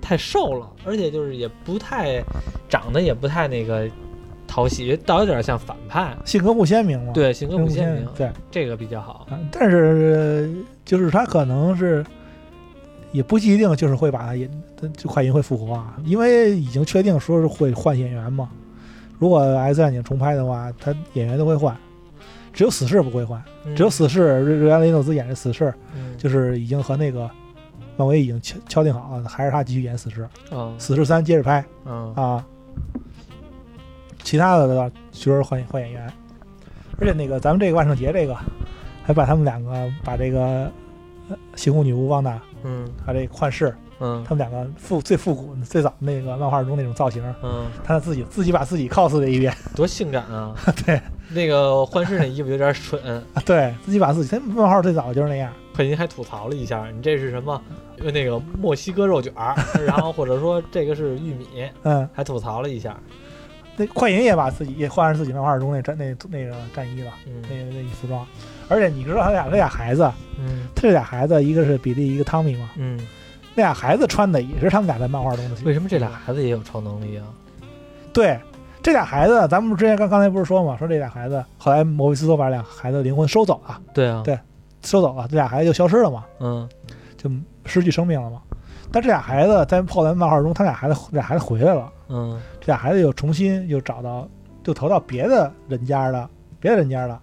[0.00, 2.22] 太瘦了，而且就是也不太
[2.68, 3.88] 长得也不太那个
[4.46, 6.16] 讨喜，倒有点像反派。
[6.24, 9.26] 性格不鲜明嘛，，对，性格不鲜明，对，这个比较好。
[9.30, 10.50] 啊但是
[10.84, 12.04] 就是他可能是
[13.16, 14.50] 也不一定就是会把他引，
[14.94, 18.50] 就快银会复活啊，因为已经确定说是会换演员嘛。
[19.18, 21.74] 如果 X 战警重拍的话，他演员都会换，
[22.52, 23.42] 只有死侍不会换，
[23.74, 27.30] 只有死侍瑞瑞安雷诺兹演的死侍，嗯，就是已经和那个
[27.96, 32.44] 漫威已经敲敲定好了，还是他继续演死侍，嗯死侍三接着拍嗯啊。
[34.22, 36.12] 其他的的就是换换演员，
[37.00, 38.36] 而且那个咱们这个万圣节这个，
[39.02, 40.70] 还把他们两个把这个
[41.30, 42.86] 呃猩红女巫旺达嗯。
[43.04, 44.24] 还有这幻视，嗯。
[44.26, 50.54] 他们两个复最复古最早那个漫画中那种造型，嗯，他自己自己把自己 cos 了一遍， 多性感啊！
[50.84, 51.00] 对。
[51.28, 53.00] 那个幻视那衣服有点蠢，
[53.44, 57.60] 对自己把自己，他漫画最早就是那样，快银还吐槽了一下，你这是什么？
[57.98, 59.54] 那个墨西哥肉卷儿，
[59.84, 62.96] 然后或者说这个是玉米，嗯，还吐槽了一下。
[63.76, 67.12] 那快银也把自己也换上自己漫画中那战那那个战衣了，
[67.48, 68.24] 那那服装，
[68.68, 72.98] 而且你知道他俩那俩孩子，嗯他这俩孩子一个是比利，一个汤米嘛，嗯，
[73.54, 75.56] 那俩孩子穿的也是他们俩在漫画中的。
[75.64, 77.26] 为什么这俩孩子也有超能力啊？
[78.12, 78.38] 对，
[78.82, 84.38] 这俩孩子，咱们之前刚刚才不是说嘛，说这俩孩子后来摩比斯都把俩孩子灵魂收走了，对啊，对
[84.82, 86.68] 收走了，这俩孩子就消失了嘛，嗯
[87.16, 87.30] 就
[87.64, 88.40] 失去生命了嘛。
[88.92, 94.28] 但这俩孩子在后来漫画中，他俩孩子俩孩子回来了，嗯这俩孩子又重新又找到，
[94.62, 96.28] 就投到别的人家的
[96.60, 97.18] 别的人家的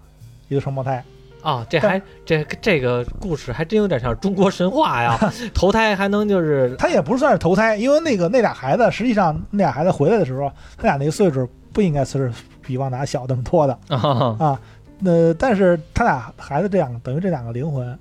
[0.49, 1.03] 一个双胞胎。
[1.43, 5.19] 啊，这还这这个故事还真有点像中国神话呀，
[5.53, 12.31] 投胎还能就是他也不算是投胎，因为那个那俩孩子实际上那俩孩子回来的时候，他俩那个岁数不应该是
[12.61, 13.77] 比旺达小那么多的。
[13.95, 14.59] 啊啊，
[14.99, 17.97] 那但是他俩孩子这样等于这两个灵魂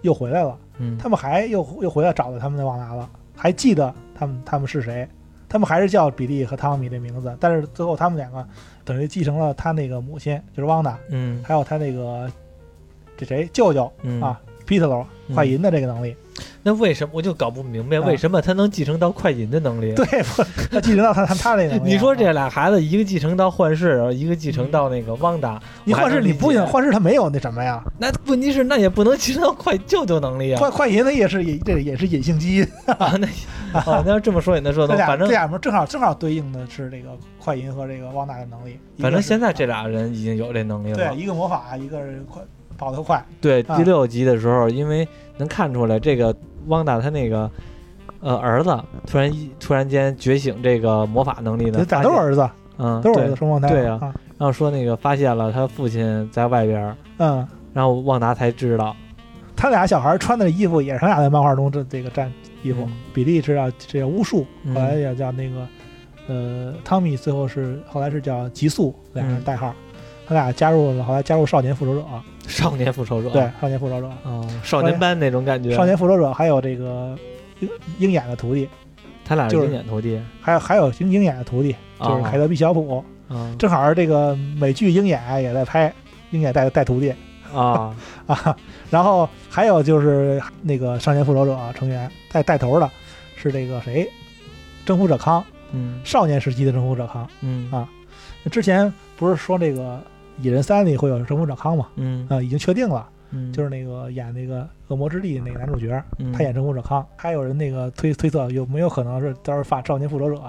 [0.00, 5.06] 又回来了，嗯他们还又又回来找到他们的旺达了，还记得他们他们是谁，
[5.46, 8.46] 他们还是叫比利和汤米这名字，但是最后他们两个
[8.84, 12.30] 等于继承了他那个母亲就是旺达，嗯还有他那个
[13.16, 16.14] 这谁舅舅嗯啊皮特罗嗯快银的这个能力，
[16.62, 19.94] 那为什么我就搞不明白啊为什么他能继承到快银的能力？
[19.94, 20.04] 对，
[20.70, 21.92] 他继承到他他他这个能力 啊。
[21.92, 30.58] 你说这俩孩子，一个继承到幻视，一个继承到那个汪达，你幻视你不行行，，幻视他没有那什么呀，那问题是那也不能继承到快舅舅能力啊。
[30.58, 32.64] 快快银他也是隐这也是隐性基因，
[32.98, 33.28] 啊，那
[33.86, 38.78] 哦，那要这么说也能说这通，反正这俩门正好正好对应的是这个快银和这个旺达的能力。
[38.98, 40.96] 反正现在这俩人已经有这能力了。
[40.96, 42.42] 对一个魔法，一个是快
[42.76, 43.76] 跑得快，对，啊。
[43.76, 45.06] 第六集的时候，因为
[45.36, 46.34] 能看出来这个
[46.66, 47.50] 汪达他那个
[48.20, 52.48] 呃儿子突然一突然间觉醒这个魔法能力呢，咋都是儿子，
[52.78, 53.68] 嗯，都是儿子对双胞胎。
[53.68, 58.94] 对啊啊，然后说那个发现了他父亲在外边儿，嗯，然后旺达才知道，
[59.56, 62.92] 他俩小孩穿的衣服也是他俩在漫画中这这个战衣服嗯。
[63.14, 64.74] 比利是叫这叫巫术，嗯。
[64.74, 65.66] 后来也叫那个
[66.28, 69.44] 呃汤米，最后是后来是叫极速两个人嗯。
[69.44, 69.74] 代号。
[70.28, 72.04] 他俩加入了，后来加入少年复仇者，
[72.46, 77.16] 少年复仇者，对，少年复仇者，哦，少年班那种感觉，少年复仇者还有这个
[77.60, 77.68] 鹰
[77.98, 78.68] 鹰眼的徒弟，
[79.24, 83.04] 他俩是就是鹰眼徒弟，还有还有鹰鹰眼的徒弟，就是凯特毕小普。
[83.28, 85.92] 啊正好这个美剧《鹰眼》也在拍，
[86.30, 87.12] 鹰眼带带徒弟。
[87.52, 87.92] 啊
[88.26, 88.56] 啊，
[88.88, 92.88] 然后还有就是那个少年复仇者成员带带头的
[93.36, 94.08] 是这个谁，
[94.84, 96.00] 征服者康，嗯。
[96.04, 97.28] 少年时期的征服者康。
[97.40, 97.68] 嗯。
[97.72, 97.88] 啊
[98.48, 100.00] 之前不是说这个
[100.40, 101.88] 蚁人三里会有征服者康嘛？
[101.96, 107.04] 嗯啊，已经确定了，嗯，就是那个演那个恶魔之地那个男主角，嗯他演征服者康。
[107.16, 110.40] 还有人那个推推测有没有可能是到时候发少年复仇者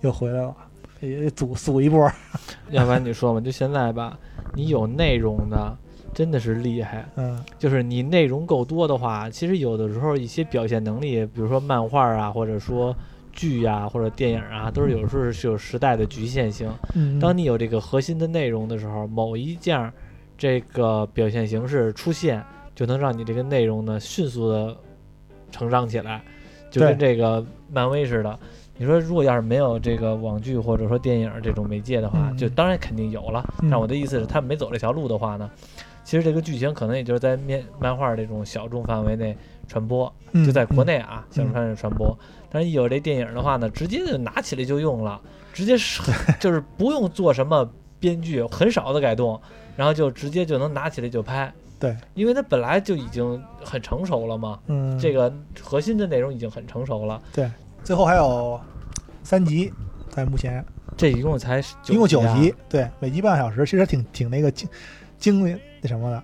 [0.00, 0.54] 又回来了，
[1.00, 2.10] 也组组一波。
[2.70, 4.18] 要不然你说嘛，就现在吧，
[4.54, 5.76] 你有内容的
[6.12, 12.94] 真的是厉害，嗯就是你内容够多的话，其实有的时候一些表现能力，比如说漫画啊，或者说
[13.34, 16.72] 剧呀、或者电影啊，都是有时候是有时代的局限性。
[16.94, 19.92] 嗯，当你有这个核心的内容的时候，某一件儿
[20.38, 22.42] 这个表现形式出现，
[22.74, 24.76] 就能让你这个内容呢迅速的
[25.50, 26.22] 成长起来，
[26.70, 28.38] 就跟这个漫威似的。
[28.76, 33.44] 你说，如果要是没有这个网剧或者说电影这种媒介的话，嗯就当然肯定有了。
[33.62, 35.48] 嗯但我的意思是，他没走这条路的话呢，
[36.04, 39.36] 其实这个剧情可能也就是在面漫画这种小众范围内
[39.66, 42.16] 传播，嗯就在国嗯内啊，小众范围内传播。
[42.50, 45.20] 但是一有这电影的话呢，直接就拿起来就用了，
[45.52, 46.02] 直接是
[46.38, 49.40] 就是不用做什么编剧，很少的改动，
[49.76, 51.52] 然后就直接就能拿起来就拍。
[51.80, 57.20] 对，因为它本来就已经很成熟了嘛，嗯，这个核心的内容已经很成熟了。
[57.32, 57.50] 对
[57.82, 58.60] 最后还有
[59.22, 59.72] 三集，
[60.08, 60.64] 在目前
[60.96, 64.68] 这一共才一共九啊集，对，每集半个小时，其实挺挺那个精
[65.18, 66.22] 精炼那什么的，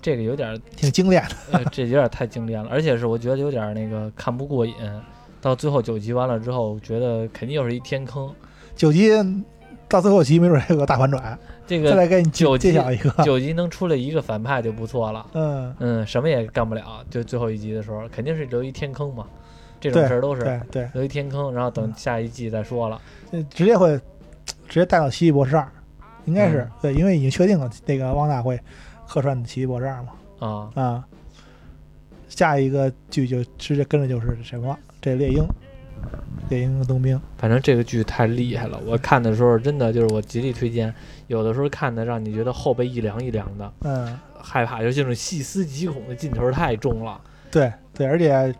[0.00, 1.36] 这个有点儿，挺精炼的。
[1.52, 4.74] 呃，这有点儿太经典了，而且是我觉得有点儿那个看不过瘾。
[5.38, 8.34] 到最后九集完了之后，觉得肯定又是一天坑。
[8.74, 9.10] 九集
[9.86, 13.22] 到最后集，没准还有个大反转，这个再来给你九集揭晓一个。
[13.22, 15.26] 九集能出来一个反派就不错了。
[15.34, 19.26] 嗯，嗯，什么也干不了，就最后一集的时候，肯定是留一天坑嘛。
[19.78, 22.98] 这种事儿都是对对，留一天坑，然后等下一季再说了。
[23.30, 23.94] 这直接会
[24.68, 25.68] 直接带到奇异博士二，
[26.24, 28.58] 应该是、嗯对，因为已经确定了那个汪大会
[29.12, 30.12] 客串的奇异博士二嘛。
[30.38, 31.04] 啊，啊，
[32.30, 34.74] 下一个剧就直接跟着就是什么？
[35.02, 35.44] 这猎鹰，
[36.48, 40.92] 猎鹰和冬兵，反正这个剧太厉害了，我看的时候真的就是我极力推荐。
[41.26, 47.20] 有的时候看的让你觉得后背一凉一凉的，嗯，害怕，就这种细思极恐的劲头太重了。
[47.50, 48.54] 对对，而且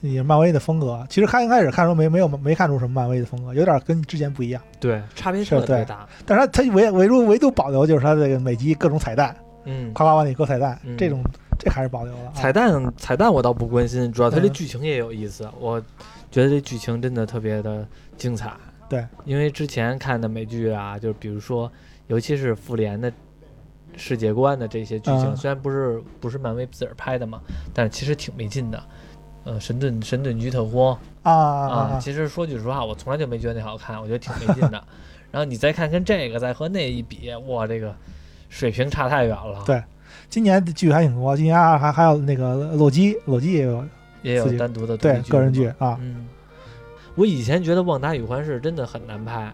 [0.00, 1.04] 也是漫威的风格。
[1.08, 4.62] 其实看一开始看时候没没有没看出什么漫威的风格，有点跟之前不一样。
[4.78, 6.08] 对，差别特别大。
[6.24, 11.22] 但是它它唯唯独唯独保留就是它这个每集各种彩蛋，嗯，夸夸往里搁彩蛋，嗯这种
[11.58, 12.32] 这还是保留了、啊。
[12.34, 15.48] 彩蛋彩蛋我倒不关心，主要它这嗯剧情也有意思。
[15.58, 15.80] 我
[16.30, 17.86] 觉得这剧情真的特别的
[18.16, 18.52] 精彩。
[18.88, 21.70] 对，因为之前看的美剧啊，就是比如说，
[22.06, 23.12] 尤其是复联的
[23.96, 27.40] 世界观的这些剧情，嗯虽然不是不是漫威自个儿拍的嘛，
[27.74, 28.80] 但是其实挺没劲的。
[29.46, 31.98] 呃，神盾神盾局特工啊啊！
[32.02, 34.82] 其实说句实话，我从来就没觉得那好看，我觉得挺没劲的。
[35.30, 37.94] 然后你再看跟这个，再和那一比，哇，这个
[38.48, 39.62] 水平差太远了。
[39.64, 39.80] 对
[40.28, 43.84] 今年的剧还挺多，今年还还还有那个洛基，洛基也有
[44.22, 45.96] 也有单独的独对个人剧啊。
[46.00, 46.26] 嗯，
[47.14, 49.52] 我以前觉得《旺达与幻视》真的很难拍，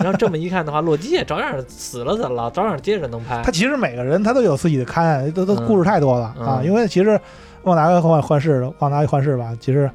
[0.00, 3.50] 然后这么一看的话，洛基也照样死了怎了，照样接着能拍他。
[3.50, 6.60] 其实每个人他都有自己的刊，都都嗯故事太多了、啊。
[6.60, 7.18] 嗯因为其实
[7.64, 9.90] 旺达跟幻幻视，旺达与幻视吧，其实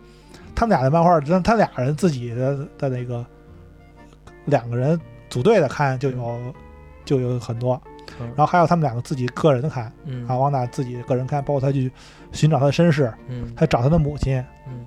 [0.53, 3.25] 他们俩的漫画，他他俩人自己的的那个
[4.45, 4.99] 两个人
[5.29, 6.39] 组队的看就有、
[7.03, 7.81] 就有很多，
[8.19, 8.27] 嗯。
[8.35, 10.27] 然后还有他们两个自己个人的看嗯。
[10.27, 11.91] 啊，旺达自己个人看，包括他去
[12.31, 13.51] 寻找他的身世，嗯。
[13.55, 14.85] 他找他的母亲，嗯。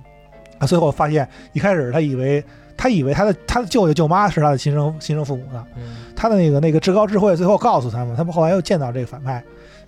[0.59, 2.43] 啊，最后发现一开始他以为
[2.77, 5.97] 他以为他的他的舅舅舅妈是他的亲生亲生父母呢，嗯。
[6.15, 9.43] 他的那个那个至高智慧最后告诉他们，他们后来又见到这个反派，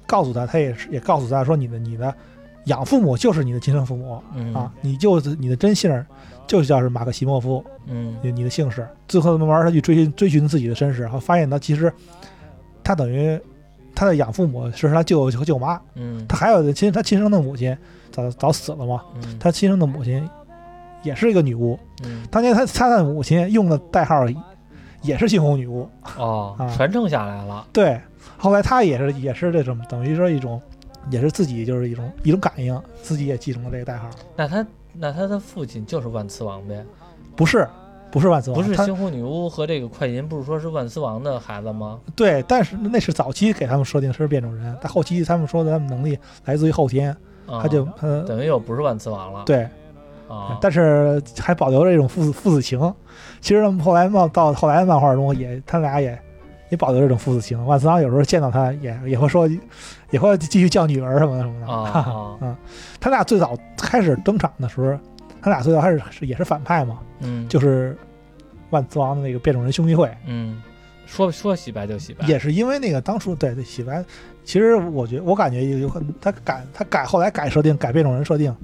[0.06, 2.14] 告诉他，他也是也告诉他说，你的你的
[2.66, 4.54] 养父母就是你的亲生父母嗯。
[4.54, 6.06] 啊，你就是你的真姓儿
[6.48, 8.16] 就是叫是马克西莫夫，嗯。
[8.22, 8.88] 你你的姓氏。
[9.08, 11.92] 最后慢慢他去追寻追寻自己的身世，然后发现他其实
[12.84, 13.40] 他等于
[13.96, 16.26] 他的养父母是他舅舅和舅妈，嗯。
[16.28, 17.76] 他还有的亲他亲生的母亲
[18.12, 19.38] 早早死了嘛，嗯。
[19.40, 20.28] 他亲生的母亲
[21.04, 22.24] 也是一个女巫，嗯。
[22.30, 24.26] 当年他他的母亲用的代号
[25.02, 25.90] 也是猩红女巫。
[26.18, 27.66] 哦啊，传承下来了。
[27.74, 28.00] 对，
[28.38, 30.62] 后来他也是也是这种等于说一种，
[31.10, 34.10] 也是自己就是一种一种感应，自己也继承了这个代号。
[34.36, 36.86] 那他那他的父亲就是万磁王呗？
[37.36, 37.68] 不是，
[38.12, 42.00] 不是万磁王，不是猩红女巫和这个快银，不是说是万磁王的孩子吗？
[42.16, 47.12] 对，但是那是早期给他们设定是变种人，但后期他们说的他们能力来自于后天，
[47.46, 49.44] 啊他就他等于又不是万磁王了。
[49.46, 49.68] 对，
[50.28, 52.80] 啊，但是还保留了一种父子父子情。
[53.40, 56.20] 其实他们后来漫到后来漫画中也，他俩也
[56.72, 57.64] 也保留这种父子情。
[57.68, 59.48] 万磁王有时候见到他也也会说，
[60.10, 61.72] 也会继续叫女儿什么的什么的。
[61.72, 62.56] 啊嗯
[63.00, 64.98] 他俩最早开始登场的时候，
[65.42, 67.96] 他俩最早开始是也是反派嘛，嗯，就是
[68.70, 70.62] 万磁王的那个变种人兄弟会，嗯，
[71.06, 74.04] 说说洗白就洗白，也是因为那个当初对对洗白，
[74.44, 78.56] 其实我觉我感觉有有可能他改他改后来改设定改变种人设定，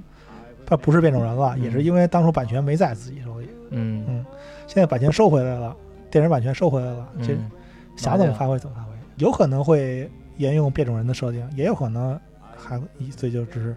[0.65, 4.25] 他不是变种人了，嗯也是因为当初版权没在自己手里，嗯嗯
[4.67, 5.75] 现在版权收回来了，
[6.11, 7.51] 电影版权收回来了，其实嗯，
[7.97, 12.17] 想怎么发挥怎么发挥，有可能会沿用变种人的设定，也有可能
[12.55, 12.79] 还
[13.17, 13.75] 所以就只是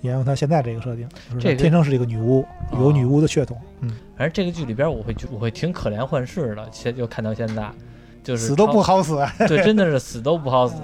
[0.00, 7.70] 沿用他现在这个设定，就是这个天生是一个女巫，有哦女巫的血统，嗯，反正这个剧里边我会觉我会挺可怜幻视的，其实就看到现在。
[8.24, 10.76] 就是死都不好死， 对，真的是死都不好死，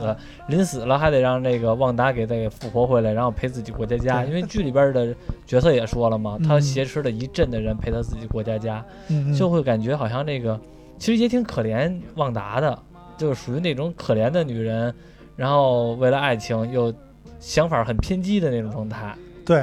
[0.48, 4.24] 临死了还得让那个旺达给再给复活回来，然后陪自己过家家。
[4.24, 5.14] 因为剧里边的
[5.46, 9.32] 角色也说了嘛，他嗯挟持了一阵的人陪他自己过家家，嗯，嗯。
[9.32, 10.60] 就会感觉好像那个
[10.98, 12.78] 其实也挺可怜旺达的，
[13.16, 14.92] 就是属于那种可怜的女人，
[15.36, 16.92] 然后为了爱情又
[17.38, 19.14] 想法很偏激的那种状态。
[19.44, 19.60] 对，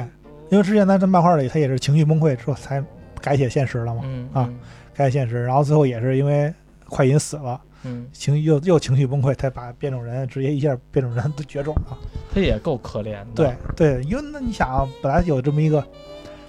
[0.50, 2.82] 因为之前在这漫画里她也是情绪崩溃之后才
[3.20, 4.50] 改写现实了嘛，嗯啊，
[4.94, 6.52] 改写现实，然后最后也是因为
[6.88, 7.60] 快银死了。
[7.84, 11.96] 嗯，情绪又又情绪崩溃，才把变种人直接一下变种人都绝种了。
[12.34, 13.34] 他也够可怜的。
[13.34, 15.84] 对对，因为那你想啊，本来有这么一个，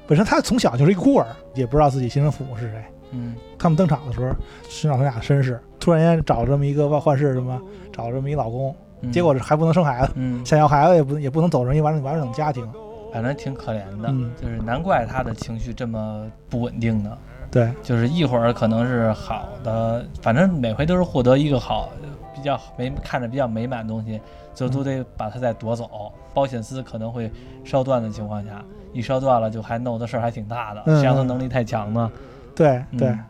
[0.07, 2.83] 本身他从小就是一个孤儿，也不知道自己亲生父母是谁。
[3.11, 4.31] 嗯他们登场的时候
[4.69, 12.67] 寻找他俩的身世，突然间找这么一个外幻视什么，找这么一老公，嗯结果是还不能生孩子，嗯，想要孩子也不也不能走成一完整完整家庭。
[13.13, 17.17] 反正挺可怜的，嗯就是难怪他的情绪这么不稳定呢。
[17.49, 21.89] 对，就是一会儿可能是好的，反正每回都是获得一个好、
[22.35, 24.19] 比较美看着比较美满的东西，
[24.53, 26.11] 最后都得把它再夺走。
[26.33, 27.31] 保险丝可能会
[27.63, 32.11] 烧断的情况下，一烧断了就还弄的事儿还挺大的，嗯谁让他能力太强呢？
[32.57, 33.23] 对对，嗯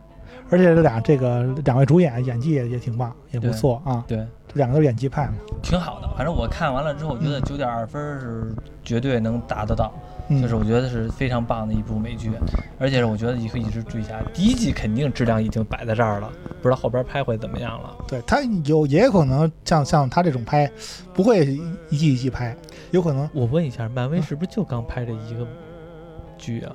[0.50, 4.02] 而且这俩这个两位主演演技也也挺棒，也不错啊。
[4.08, 4.16] 对，
[4.46, 5.34] 这两个都是演技派嘛。
[5.62, 6.08] 挺好的。
[6.16, 8.50] 反正我看完了之后，我觉得九点二分是
[8.82, 9.92] 绝对能达得到，
[10.28, 12.32] 嗯，就是我觉得是非常棒的一部美剧，
[12.78, 14.26] 而且是我觉得你可以一直追下去。
[14.32, 17.94] 第一季肯定质量已经摆在这儿了，不知道后边拍会怎么样了。
[18.08, 20.66] 对他有也有可能像像他这种拍，
[21.12, 21.44] 不会
[21.90, 22.56] 一季一季拍，
[22.90, 25.46] 有可能我问一下，漫威是不是就刚拍这一个
[26.38, 26.74] 剧啊？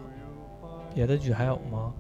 [0.94, 1.92] 别的剧还有吗？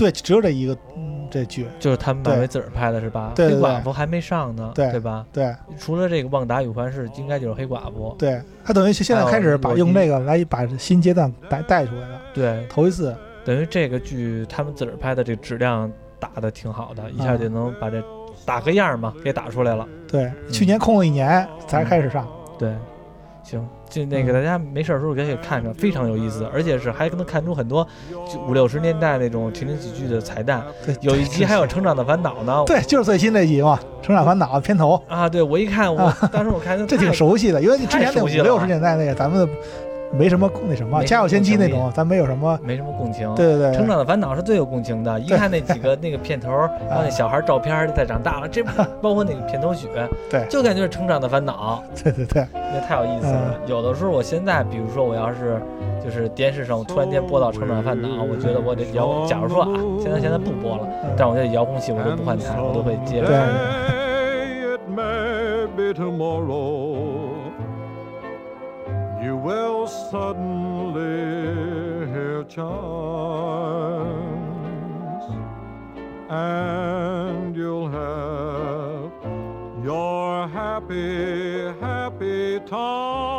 [0.00, 1.66] 对只有这一个嗯这剧。
[1.78, 3.32] 就是他们漫对威自个儿拍的是吧？
[3.34, 5.24] 对对对黑寡妇还没上呢，对吧？
[5.32, 8.14] 对除了这个旺达与幻视，应该就是黑寡妇。
[8.18, 13.14] 对，他等于现在开始把用这个来把新阶段带带出来了，对，头一次。
[13.42, 18.02] 等于这个剧他们自个儿拍的这质量打的挺好的，一下就能把这
[18.44, 19.88] 打个样儿嘛给打出来了。
[20.06, 22.28] 对，去年空了一年才开始上。
[22.58, 22.74] 对，
[23.42, 27.86] 行，就那个嗯大家没事儿的时候可以看看，非常有意思，而且是还能看出很多
[28.32, 30.62] 就五六十年代那种情景喜剧的彩蛋。
[30.86, 32.62] 对，有一集还有《成长的烦恼》呢。
[32.66, 39.48] 对，就是最新那集嘛，《成长烦恼》片头，啊，对我一看，我当时我看 这挺熟悉的，因为你之前那五六十年代那个咱们
[40.12, 42.58] 没什么那什么《家有仙妻》那种，咱没有什么。
[42.62, 43.32] 没什么共情。
[43.34, 46.50] 对对对，成长的烦恼是最有共情的，一看那几个那个片头，
[46.88, 48.62] 然后那小孩照片再长大了，这
[49.00, 49.86] 包括那个片头曲，
[50.28, 50.44] 对。
[50.48, 53.54] 就感觉是成长的烦恼，对对对，那太有意思了。
[53.66, 55.60] 有的时候我现在，比如说我要是
[56.02, 59.70] 就是电视上突然间播到成长的烦恼，我觉得我得遥，假如说啊，
[60.02, 63.28] 现在现在不播了，但我觉得遥控器我都不换台，我都会接着。
[63.28, 63.48] 看。
[69.22, 71.00] you will suddenly
[72.12, 72.64] hear chimes,
[76.30, 79.12] and you'll have
[79.84, 83.29] your happy, happy time.